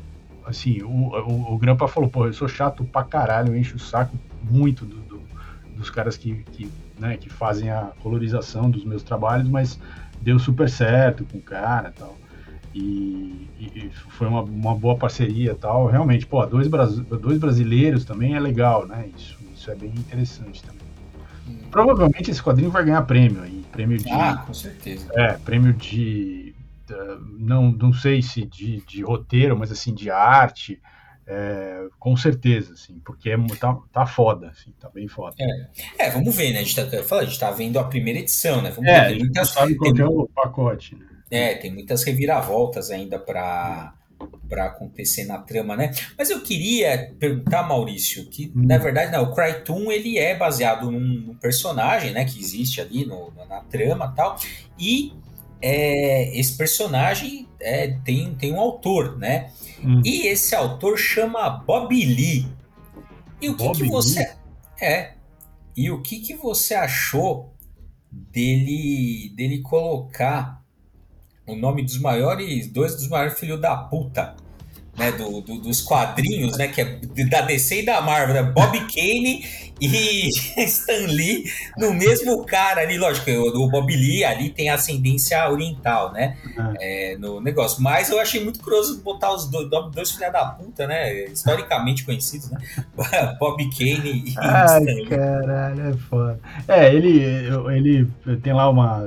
[0.46, 3.80] Assim, o, o, o Grampa falou: pô, eu sou chato pra caralho, eu encho o
[3.80, 5.22] saco muito do, do,
[5.76, 9.80] dos caras que, que, né, que fazem a colorização dos meus trabalhos, mas
[10.22, 12.18] deu super certo com o cara e tal.
[12.74, 15.88] E, e, foi uma, uma boa parceria tal.
[15.88, 19.10] Realmente, pô, dois, dois brasileiros também é legal, né?
[19.16, 20.85] Isso, isso é bem interessante também.
[21.70, 23.64] Provavelmente esse quadrinho vai ganhar prêmio aí.
[23.72, 24.10] Prêmio de.
[24.10, 25.08] Ah, com certeza.
[25.14, 26.56] É, prêmio de.
[26.90, 30.82] Uh, não, não sei se de, de roteiro, mas assim, de arte.
[31.28, 35.36] É, com certeza, assim, porque é, tá, tá foda, assim, tá bem foda.
[35.40, 36.60] É, é vamos ver, né?
[36.60, 38.70] A gente tá, fala, a gente tá vendo a primeira edição, né?
[38.70, 41.06] Vamos é, ver, muitas, sabe qual tem, é o pacote, né?
[41.32, 43.92] É, tem muitas reviravoltas ainda para
[44.48, 45.92] para acontecer na trama, né?
[46.18, 48.66] Mas eu queria perguntar, Maurício, que hum.
[48.66, 53.06] na verdade não, o Crytoon ele é baseado num, num, personagem, né, que existe ali
[53.06, 54.38] no, na trama tal,
[54.80, 55.14] e
[55.62, 59.52] é, esse personagem é, tem, tem um autor, né?
[59.84, 60.02] Hum.
[60.06, 62.48] E esse autor chama Bob Lee.
[63.42, 64.30] E o que, que você Lee?
[64.82, 65.14] é?
[65.76, 67.54] E o que que você achou
[68.12, 70.64] dele dele colocar
[71.48, 74.36] o nome dos maiores, dois dos maiores filhos da puta,
[74.98, 78.80] né, do, do, dos quadrinhos, né, que é da DC e da Marvel, né, Bob
[78.94, 79.44] Kane
[79.80, 80.30] e
[80.64, 81.44] Stan Lee
[81.78, 86.74] no mesmo cara ali, lógico, o, Bob Lee ali tem ascendência oriental, né, uhum.
[86.80, 90.88] é, no negócio, mas eu achei muito curioso botar os dois, dois filhos da puta,
[90.88, 92.60] né, historicamente conhecidos, né,
[93.38, 95.08] Bob Kane e Ai, Stan Lee.
[95.08, 96.40] caralho, é foda.
[96.68, 97.22] É, ele,
[97.76, 98.10] ele
[98.42, 99.00] tem lá uma,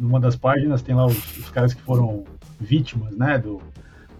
[0.00, 2.24] numa das páginas tem lá os, os caras que foram
[2.58, 3.60] vítimas, né, do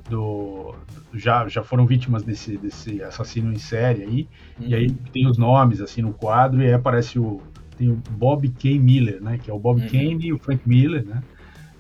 [0.09, 0.75] do,
[1.15, 4.29] já, já foram vítimas desse, desse assassino em série aí,
[4.61, 4.69] uhum.
[4.69, 4.97] e aí uhum.
[5.13, 7.41] tem os nomes assim no quadro, e aí aparece o
[7.77, 8.79] tem o Bob K.
[8.79, 9.89] Miller, né, que é o Bob uhum.
[9.89, 11.23] Kane e o Frank Miller, né,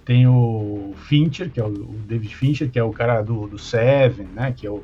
[0.04, 3.58] tem o Fincher, que é o, o David Fincher, que é o cara do, do
[3.58, 4.82] Seven, né, que é o,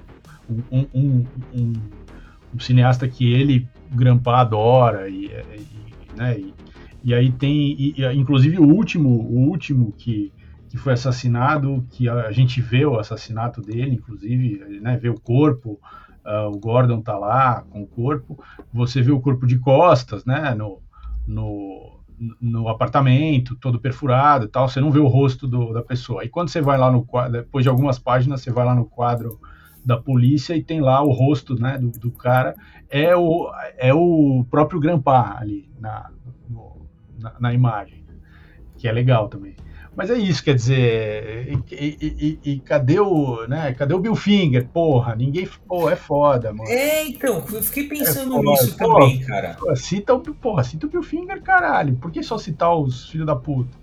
[0.49, 1.73] um, um, um,
[2.55, 6.55] um cineasta que ele, Grampa, adora, e, e né, e,
[7.03, 10.33] e aí tem, e, inclusive o último, o último que
[10.71, 15.81] que foi assassinado, que a gente vê o assassinato dele, inclusive, né, vê o corpo,
[16.25, 18.39] uh, o Gordon tá lá com o corpo,
[18.73, 20.81] você vê o corpo de costas, né, no,
[21.27, 22.01] no,
[22.41, 26.25] no apartamento, todo perfurado e tal, você não vê o rosto do, da pessoa.
[26.25, 28.85] E quando você vai lá no quadro, depois de algumas páginas, você vai lá no
[28.85, 29.41] quadro
[29.85, 32.55] da polícia e tem lá o rosto, né, do, do cara,
[32.89, 36.11] é o, é o próprio Grampa ali na,
[37.19, 38.05] na, na imagem,
[38.79, 39.57] que é legal também.
[40.01, 43.75] Mas é isso, quer dizer, e, e, e, cadê o, né?
[43.75, 44.67] Cadê o Bill Finger?
[44.67, 46.71] Porra, ninguém, pô, é foda, mano.
[46.71, 49.59] É, então, eu fiquei pensando é nisso também, cara.
[49.77, 51.97] cita o, porra, cita o Bill Finger, caralho.
[51.97, 53.77] Por que só citar os filhos da puta?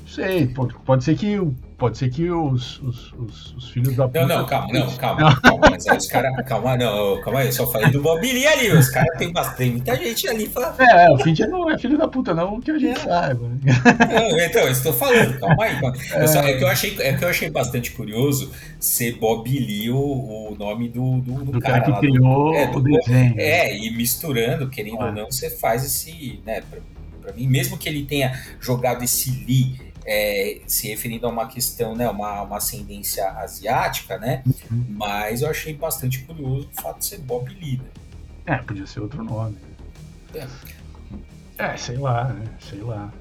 [0.00, 1.38] Não sei, pode, pode ser que
[1.84, 4.26] pode ser que os, os, os, os filhos da puta.
[4.26, 6.32] Não, não, calma, não, calma, calma, mas aí os caras.
[6.46, 9.70] Calma, não, calma aí, eu só falei do Bob Lee ali, os caras tem bastante,
[9.72, 10.80] muita gente ali falando.
[10.80, 13.02] É, o Fincher não é filho da puta, não, que a gente é.
[13.02, 13.50] saiba.
[13.50, 15.80] Não, então, eu estou falando, calma aí.
[15.80, 15.94] Calma.
[16.14, 16.26] É.
[16.26, 19.96] Só, é, que eu achei, é que eu achei bastante curioso ser Bob Lee o,
[19.96, 23.34] o nome do, do, do, do cara, cara, que criou do, é, do, o desenho.
[23.36, 26.80] É, e misturando, querendo ou não, você faz esse, né, pra,
[27.20, 31.94] pra mim, mesmo que ele tenha jogado esse Lee é, se referindo a uma questão,
[31.94, 34.42] né, uma, uma ascendência asiática, né?
[34.70, 34.84] Uhum.
[34.90, 37.78] Mas eu achei bastante curioso o fato de ser Bob Lee.
[37.78, 37.84] Né?
[38.46, 39.56] É, podia ser outro nome.
[40.34, 40.46] É,
[41.58, 42.44] é sei lá, né?
[42.60, 43.12] Sei lá.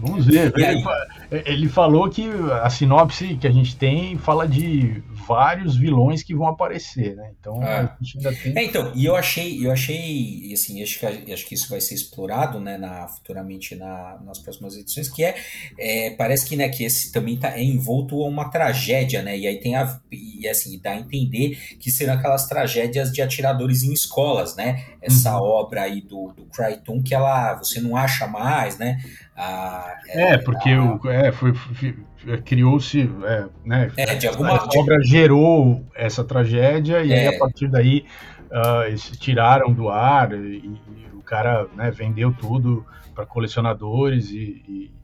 [0.00, 0.52] Vamos ver.
[0.56, 2.28] Ele, ele, falou que
[2.62, 7.30] a sinopse que a gente tem fala de vários vilões que vão aparecer, né?
[7.38, 7.96] Então ah.
[8.00, 8.58] a gente ainda tem.
[8.58, 11.94] É, então, e eu achei, eu achei, assim, acho que, acho que isso vai ser
[11.94, 15.36] explorado, né, na, futuramente na, nas próximas edições, que é,
[15.78, 19.38] é, parece que, né, que esse também tá, é envolto a uma tragédia, né?
[19.38, 20.00] E aí tem a.
[20.10, 24.84] E assim, dá a entender que serão aquelas tragédias de atiradores em escolas, né?
[25.00, 25.46] Essa uhum.
[25.46, 29.02] obra aí do, do Crichton que ela você não acha mais, né?
[29.40, 30.82] A, é, é, porque a...
[30.82, 31.96] o, é, foi, foi
[32.44, 33.90] criou-se, é, né?
[33.96, 37.38] É, de alguma a obra gerou essa tragédia e aí a é.
[37.38, 38.04] partir daí
[38.50, 42.84] uh, eles tiraram do ar e, e o cara né, vendeu tudo
[43.14, 44.94] para colecionadores e, e,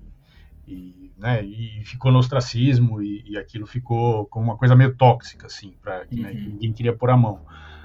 [0.68, 5.46] e, né, e ficou no ostracismo e, e, aquilo ficou como uma coisa meio tóxica
[5.46, 6.22] assim para né, uhum.
[6.22, 7.40] né, ninguém queria pôr a mão.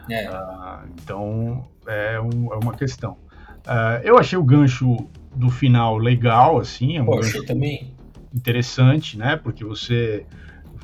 [0.10, 3.14] Uh, então é, um, é, uma questão.
[3.60, 6.97] Uh, eu achei o gancho do final legal, assim.
[6.97, 7.93] É um Poxa, também.
[8.34, 9.36] Interessante, né?
[9.36, 10.25] Porque você,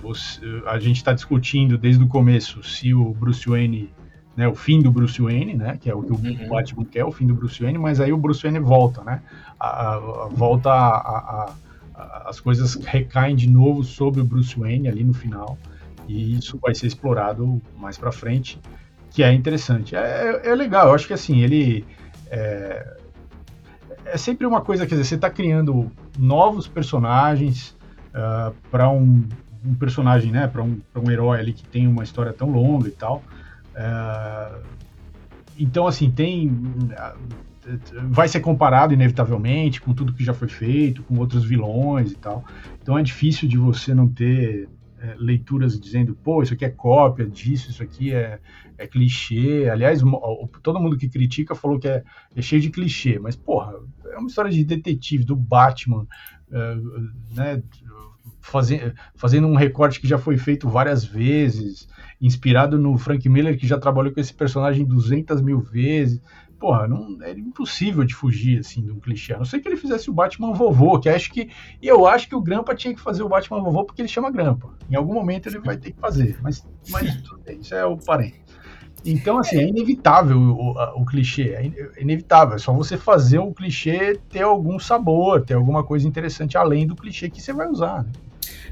[0.02, 3.94] você a gente está discutindo desde o começo se o Bruce Wayne,
[4.36, 5.78] né, o fim do Bruce Wayne, né?
[5.80, 6.48] Que é o que o uhum.
[6.50, 9.22] Batman quer, o fim do Bruce Wayne, mas aí o Bruce Wayne volta, né?
[9.60, 11.54] A, a, a volta a,
[12.26, 15.58] as coisas recaem de novo sobre o Bruce Wayne ali no final
[16.08, 18.60] e isso vai ser explorado mais para frente,
[19.12, 19.96] que é interessante.
[19.96, 21.86] É, é, legal, eu acho que assim ele
[22.30, 22.98] é,
[24.12, 27.72] é sempre uma coisa, quer dizer, você está criando novos personagens
[28.14, 29.28] uh, ah, para um,
[29.66, 32.92] um, personagem, né, para um, um herói ali que tem uma história tão longa e
[32.92, 33.24] tal.
[33.76, 34.62] Uh,
[35.58, 36.52] então, assim, tem.
[38.10, 42.46] Vai ser comparado, inevitavelmente, com tudo que já foi feito, com outros vilões e tal.
[42.82, 47.28] Então é difícil de você não ter é, leituras dizendo, pô, isso aqui é cópia
[47.28, 48.40] disso, isso aqui é,
[48.78, 49.70] é clichê.
[49.70, 50.02] Aliás,
[50.64, 52.04] todo mundo que critica falou que é,
[52.36, 53.76] é, cheio de clichê, mas, porra,
[54.06, 56.08] é uma história de detetive, do Batman,
[56.52, 56.76] é,
[57.36, 57.64] né,
[58.42, 61.88] fazendo, um recorte que já foi feito várias vezes,
[62.20, 66.22] inspirado no Frank Miller, que já trabalhou com esse personagem 200 mil vezes
[66.60, 69.34] porra, não, é impossível de fugir, assim, de um clichê.
[69.34, 71.50] A não ser que ele fizesse o Batman vovô, que acho que.
[71.82, 74.32] E eu acho que o Grampa tinha que fazer o Batman vovô porque ele chama
[74.32, 74.74] Grampa.
[74.90, 76.38] Em algum momento ele vai ter que fazer.
[76.42, 78.42] Mas, mas tudo bem, isso é o parente.
[79.06, 82.56] Então, assim, é inevitável o, o, o clichê, é inevitável.
[82.56, 86.96] É só você fazer o clichê ter algum sabor, ter alguma coisa interessante além do
[86.96, 88.04] clichê que você vai usar.
[88.04, 88.12] Né?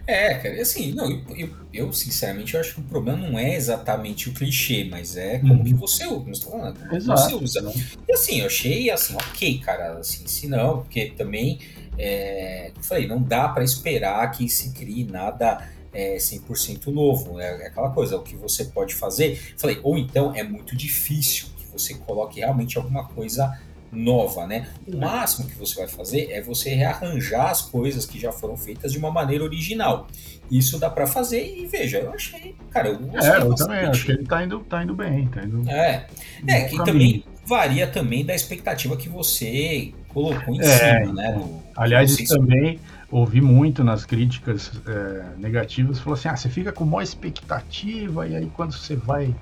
[0.08, 4.30] É, cara, assim, não, eu, eu, sinceramente eu acho que o problema não é exatamente
[4.30, 5.64] o clichê, mas é como uhum.
[5.64, 7.62] que você usa, falando, como Exato, você usa.
[7.62, 7.74] Né?
[8.08, 11.60] E assim, eu achei assim, ok, cara, assim, se não, porque também,
[11.98, 17.64] é, eu falei, não dá para esperar que se crie nada é, 100% novo, é,
[17.64, 21.66] é aquela coisa, o que você pode fazer, falei, ou então é muito difícil que
[21.72, 23.60] você coloque realmente alguma coisa
[23.96, 24.68] nova, né?
[24.88, 28.92] O máximo que você vai fazer é você rearranjar as coisas que já foram feitas
[28.92, 30.08] de uma maneira original.
[30.52, 33.58] Isso dá para fazer e veja, eu achei, cara, eu gostei É, eu bastante.
[33.58, 35.70] também acho que ele tá indo, tá indo bem, tá indo.
[35.70, 36.06] É,
[36.48, 40.64] é que também varia também da expectativa que você colocou em é,
[41.00, 41.32] cima, né?
[41.34, 42.80] Do, aliás, isso também
[43.12, 48.36] ouvi muito nas críticas é, negativas, falou assim, ah, você fica com maior expectativa e
[48.36, 49.34] aí quando você vai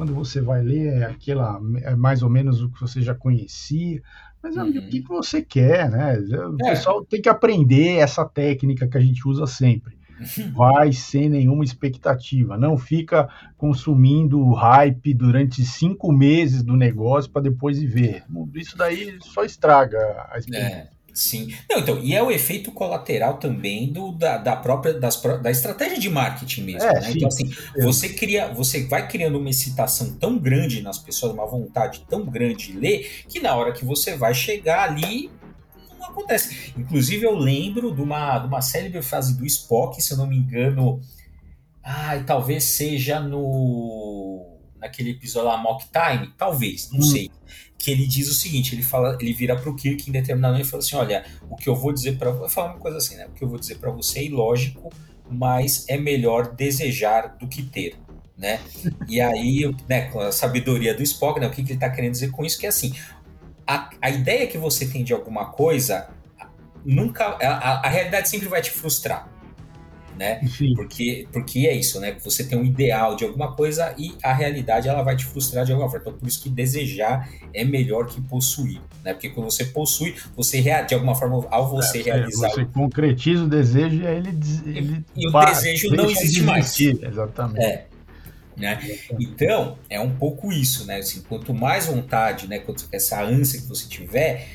[0.00, 4.02] quando você vai ler é aquela é mais ou menos o que você já conhecia.
[4.42, 4.70] Mas uhum.
[4.70, 6.18] o que, que você quer, né?
[6.18, 6.70] O é.
[6.70, 9.98] pessoal tem que aprender essa técnica que a gente usa sempre.
[10.56, 12.56] Vai sem nenhuma expectativa.
[12.56, 13.28] Não fica
[13.58, 18.24] consumindo hype durante cinco meses do negócio para depois ir ver.
[18.54, 19.98] Isso daí só estraga
[20.30, 20.90] a experiência.
[20.96, 20.99] É.
[21.14, 21.52] Sim.
[21.68, 25.98] Não, então, e é o efeito colateral também do, da, da própria das, da estratégia
[25.98, 26.88] de marketing mesmo.
[26.88, 27.12] É, né?
[27.12, 32.04] Então, assim, você cria, você vai criando uma excitação tão grande nas pessoas, uma vontade
[32.08, 35.30] tão grande de ler, que na hora que você vai chegar ali,
[35.98, 36.72] não acontece.
[36.76, 40.36] Inclusive, eu lembro de uma, de uma célebre frase do Spock, se eu não me
[40.36, 41.00] engano.
[41.82, 44.49] Ai, talvez seja no.
[44.80, 47.02] Naquele episódio lá, Mock Time, talvez, não hum.
[47.02, 47.30] sei
[47.80, 50.66] que ele diz o seguinte, ele fala, ele vira para o Kirk em determinado momento
[50.66, 53.16] e fala assim, olha, o que eu vou dizer para, vou falar uma coisa assim,
[53.16, 53.26] né?
[53.26, 54.92] O que eu vou dizer para você é ilógico,
[55.30, 57.96] mas é melhor desejar do que ter.
[58.36, 58.60] Né?
[59.08, 62.12] E aí, né, com a sabedoria do Spock, né, o que, que ele está querendo
[62.12, 62.58] dizer com isso?
[62.58, 62.94] Que é assim,
[63.66, 66.10] a, a ideia que você tem de alguma coisa,
[66.84, 67.38] nunca.
[67.40, 69.39] A, a realidade sempre vai te frustrar
[70.20, 70.38] né?
[70.46, 70.74] Sim.
[70.74, 72.14] Porque, porque é isso, né?
[72.22, 75.72] Você tem um ideal de alguma coisa e a realidade ela vai te frustrar de
[75.72, 76.04] alguma forma.
[76.08, 79.14] Então, por isso que desejar é melhor que possuir, né?
[79.14, 82.50] Porque quando você possui, você de alguma forma, ao você é, realizar.
[82.50, 84.28] Você concretiza o desejo e aí ele.
[84.66, 86.78] ele e o desejo não existe mais.
[86.78, 87.64] Exatamente.
[87.64, 87.86] É.
[88.58, 88.78] Né?
[89.18, 90.98] Então, é um pouco isso, né?
[90.98, 92.58] Assim, quanto mais vontade, né?
[92.58, 94.46] Quanto essa ânsia que você tiver,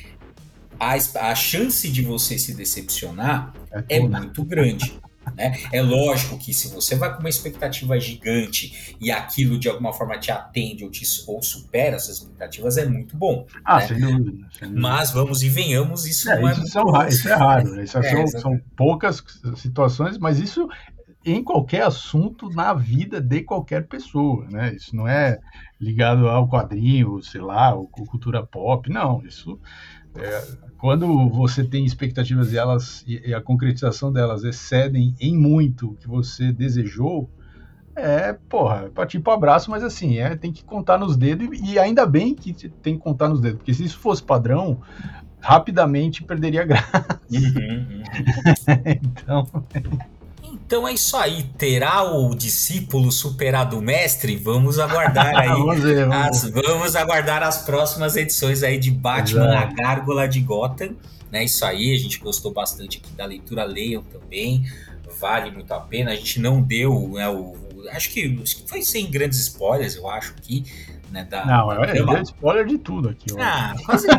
[0.78, 3.52] a, a chance de você se decepcionar
[3.88, 4.96] é, é muito grande.
[5.34, 5.58] Né?
[5.72, 10.18] É lógico que se você vai com uma expectativa gigante e aquilo de alguma forma
[10.18, 13.46] te atende ou, te, ou supera essas expectativas, é muito bom.
[13.64, 13.86] Ah, né?
[13.88, 17.28] sem, dúvida, sem, dúvida, Mas vamos e venhamos, isso é, não é isso, são, isso
[17.28, 17.70] é raro.
[17.72, 17.84] Né?
[17.84, 19.22] Isso é, são, são poucas
[19.56, 20.68] situações, mas isso
[21.24, 24.72] em qualquer assunto na vida de qualquer pessoa, né?
[24.76, 25.40] Isso não é
[25.80, 29.20] ligado ao quadrinho, sei lá, ou cultura pop, não.
[29.26, 29.58] Isso
[30.14, 30.44] é,
[30.78, 36.06] quando você tem expectativas e elas e a concretização delas excedem em muito o que
[36.06, 37.30] você desejou,
[37.94, 42.04] é, porra, é tipo abraço, mas assim, é, tem que contar nos dedos e ainda
[42.04, 44.82] bem que tem que contar nos dedos, porque se isso fosse padrão,
[45.40, 47.20] rapidamente perderia graça.
[47.30, 48.02] Uhum, uhum.
[49.02, 49.46] então,
[50.66, 51.44] então é isso aí.
[51.56, 54.36] Terá o discípulo superado o mestre?
[54.36, 55.48] Vamos aguardar aí.
[55.48, 56.44] vamos, ver, vamos.
[56.44, 59.72] As, vamos aguardar as próximas edições aí de Batman, Exato.
[59.72, 60.96] a Gárgula de Gotham.
[61.30, 63.64] Né, isso aí, a gente gostou bastante aqui da leitura.
[63.64, 64.64] Leiam também,
[65.20, 66.10] vale muito a pena.
[66.10, 67.56] A gente não deu né, o,
[67.90, 70.64] acho que foi sem grandes spoilers, eu acho aqui
[71.10, 71.24] né?
[71.24, 73.26] Da, não, da é, é spoiler de tudo aqui.
[73.38, 74.16] Ah, quase não.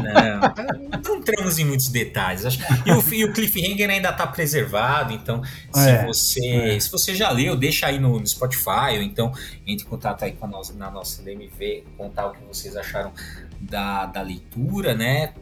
[1.04, 2.46] não entramos em muitos detalhes.
[2.46, 5.42] Acho, e, o, e o cliffhanger ainda está preservado, então
[5.74, 6.80] se é, você é.
[6.80, 9.32] se você já leu, deixa aí no, no, Spotify, ou então
[9.66, 13.12] entre em contato aí com nossa, na nossa DMV, contar o que vocês acharam
[13.60, 15.34] da, da leitura, né?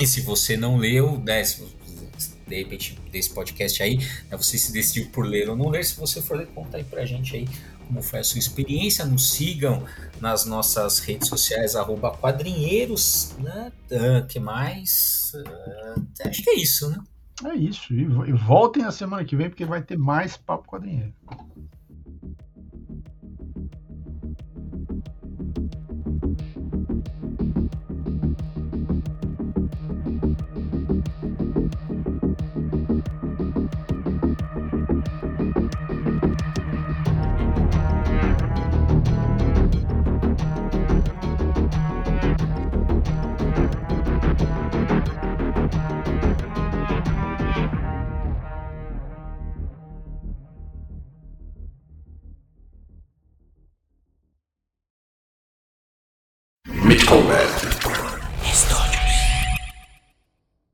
[0.00, 1.62] E se você não leu, né, se,
[2.46, 3.98] de repente desse podcast aí,
[4.30, 6.84] né, você se decidiu por ler ou não ler, se você for ler, conta aí
[6.84, 7.48] pra gente aí
[7.92, 9.04] como foi a sua experiência.
[9.04, 9.84] Nos sigam
[10.20, 13.70] nas nossas redes sociais, arroba quadrinheiros, né?
[13.90, 15.32] Uh, que mais?
[15.34, 16.98] Uh, acho que é isso, né?
[17.44, 17.92] É isso.
[17.92, 21.12] E, voltem a semana que vem, porque vai ter mais Papo Quadrinheiro.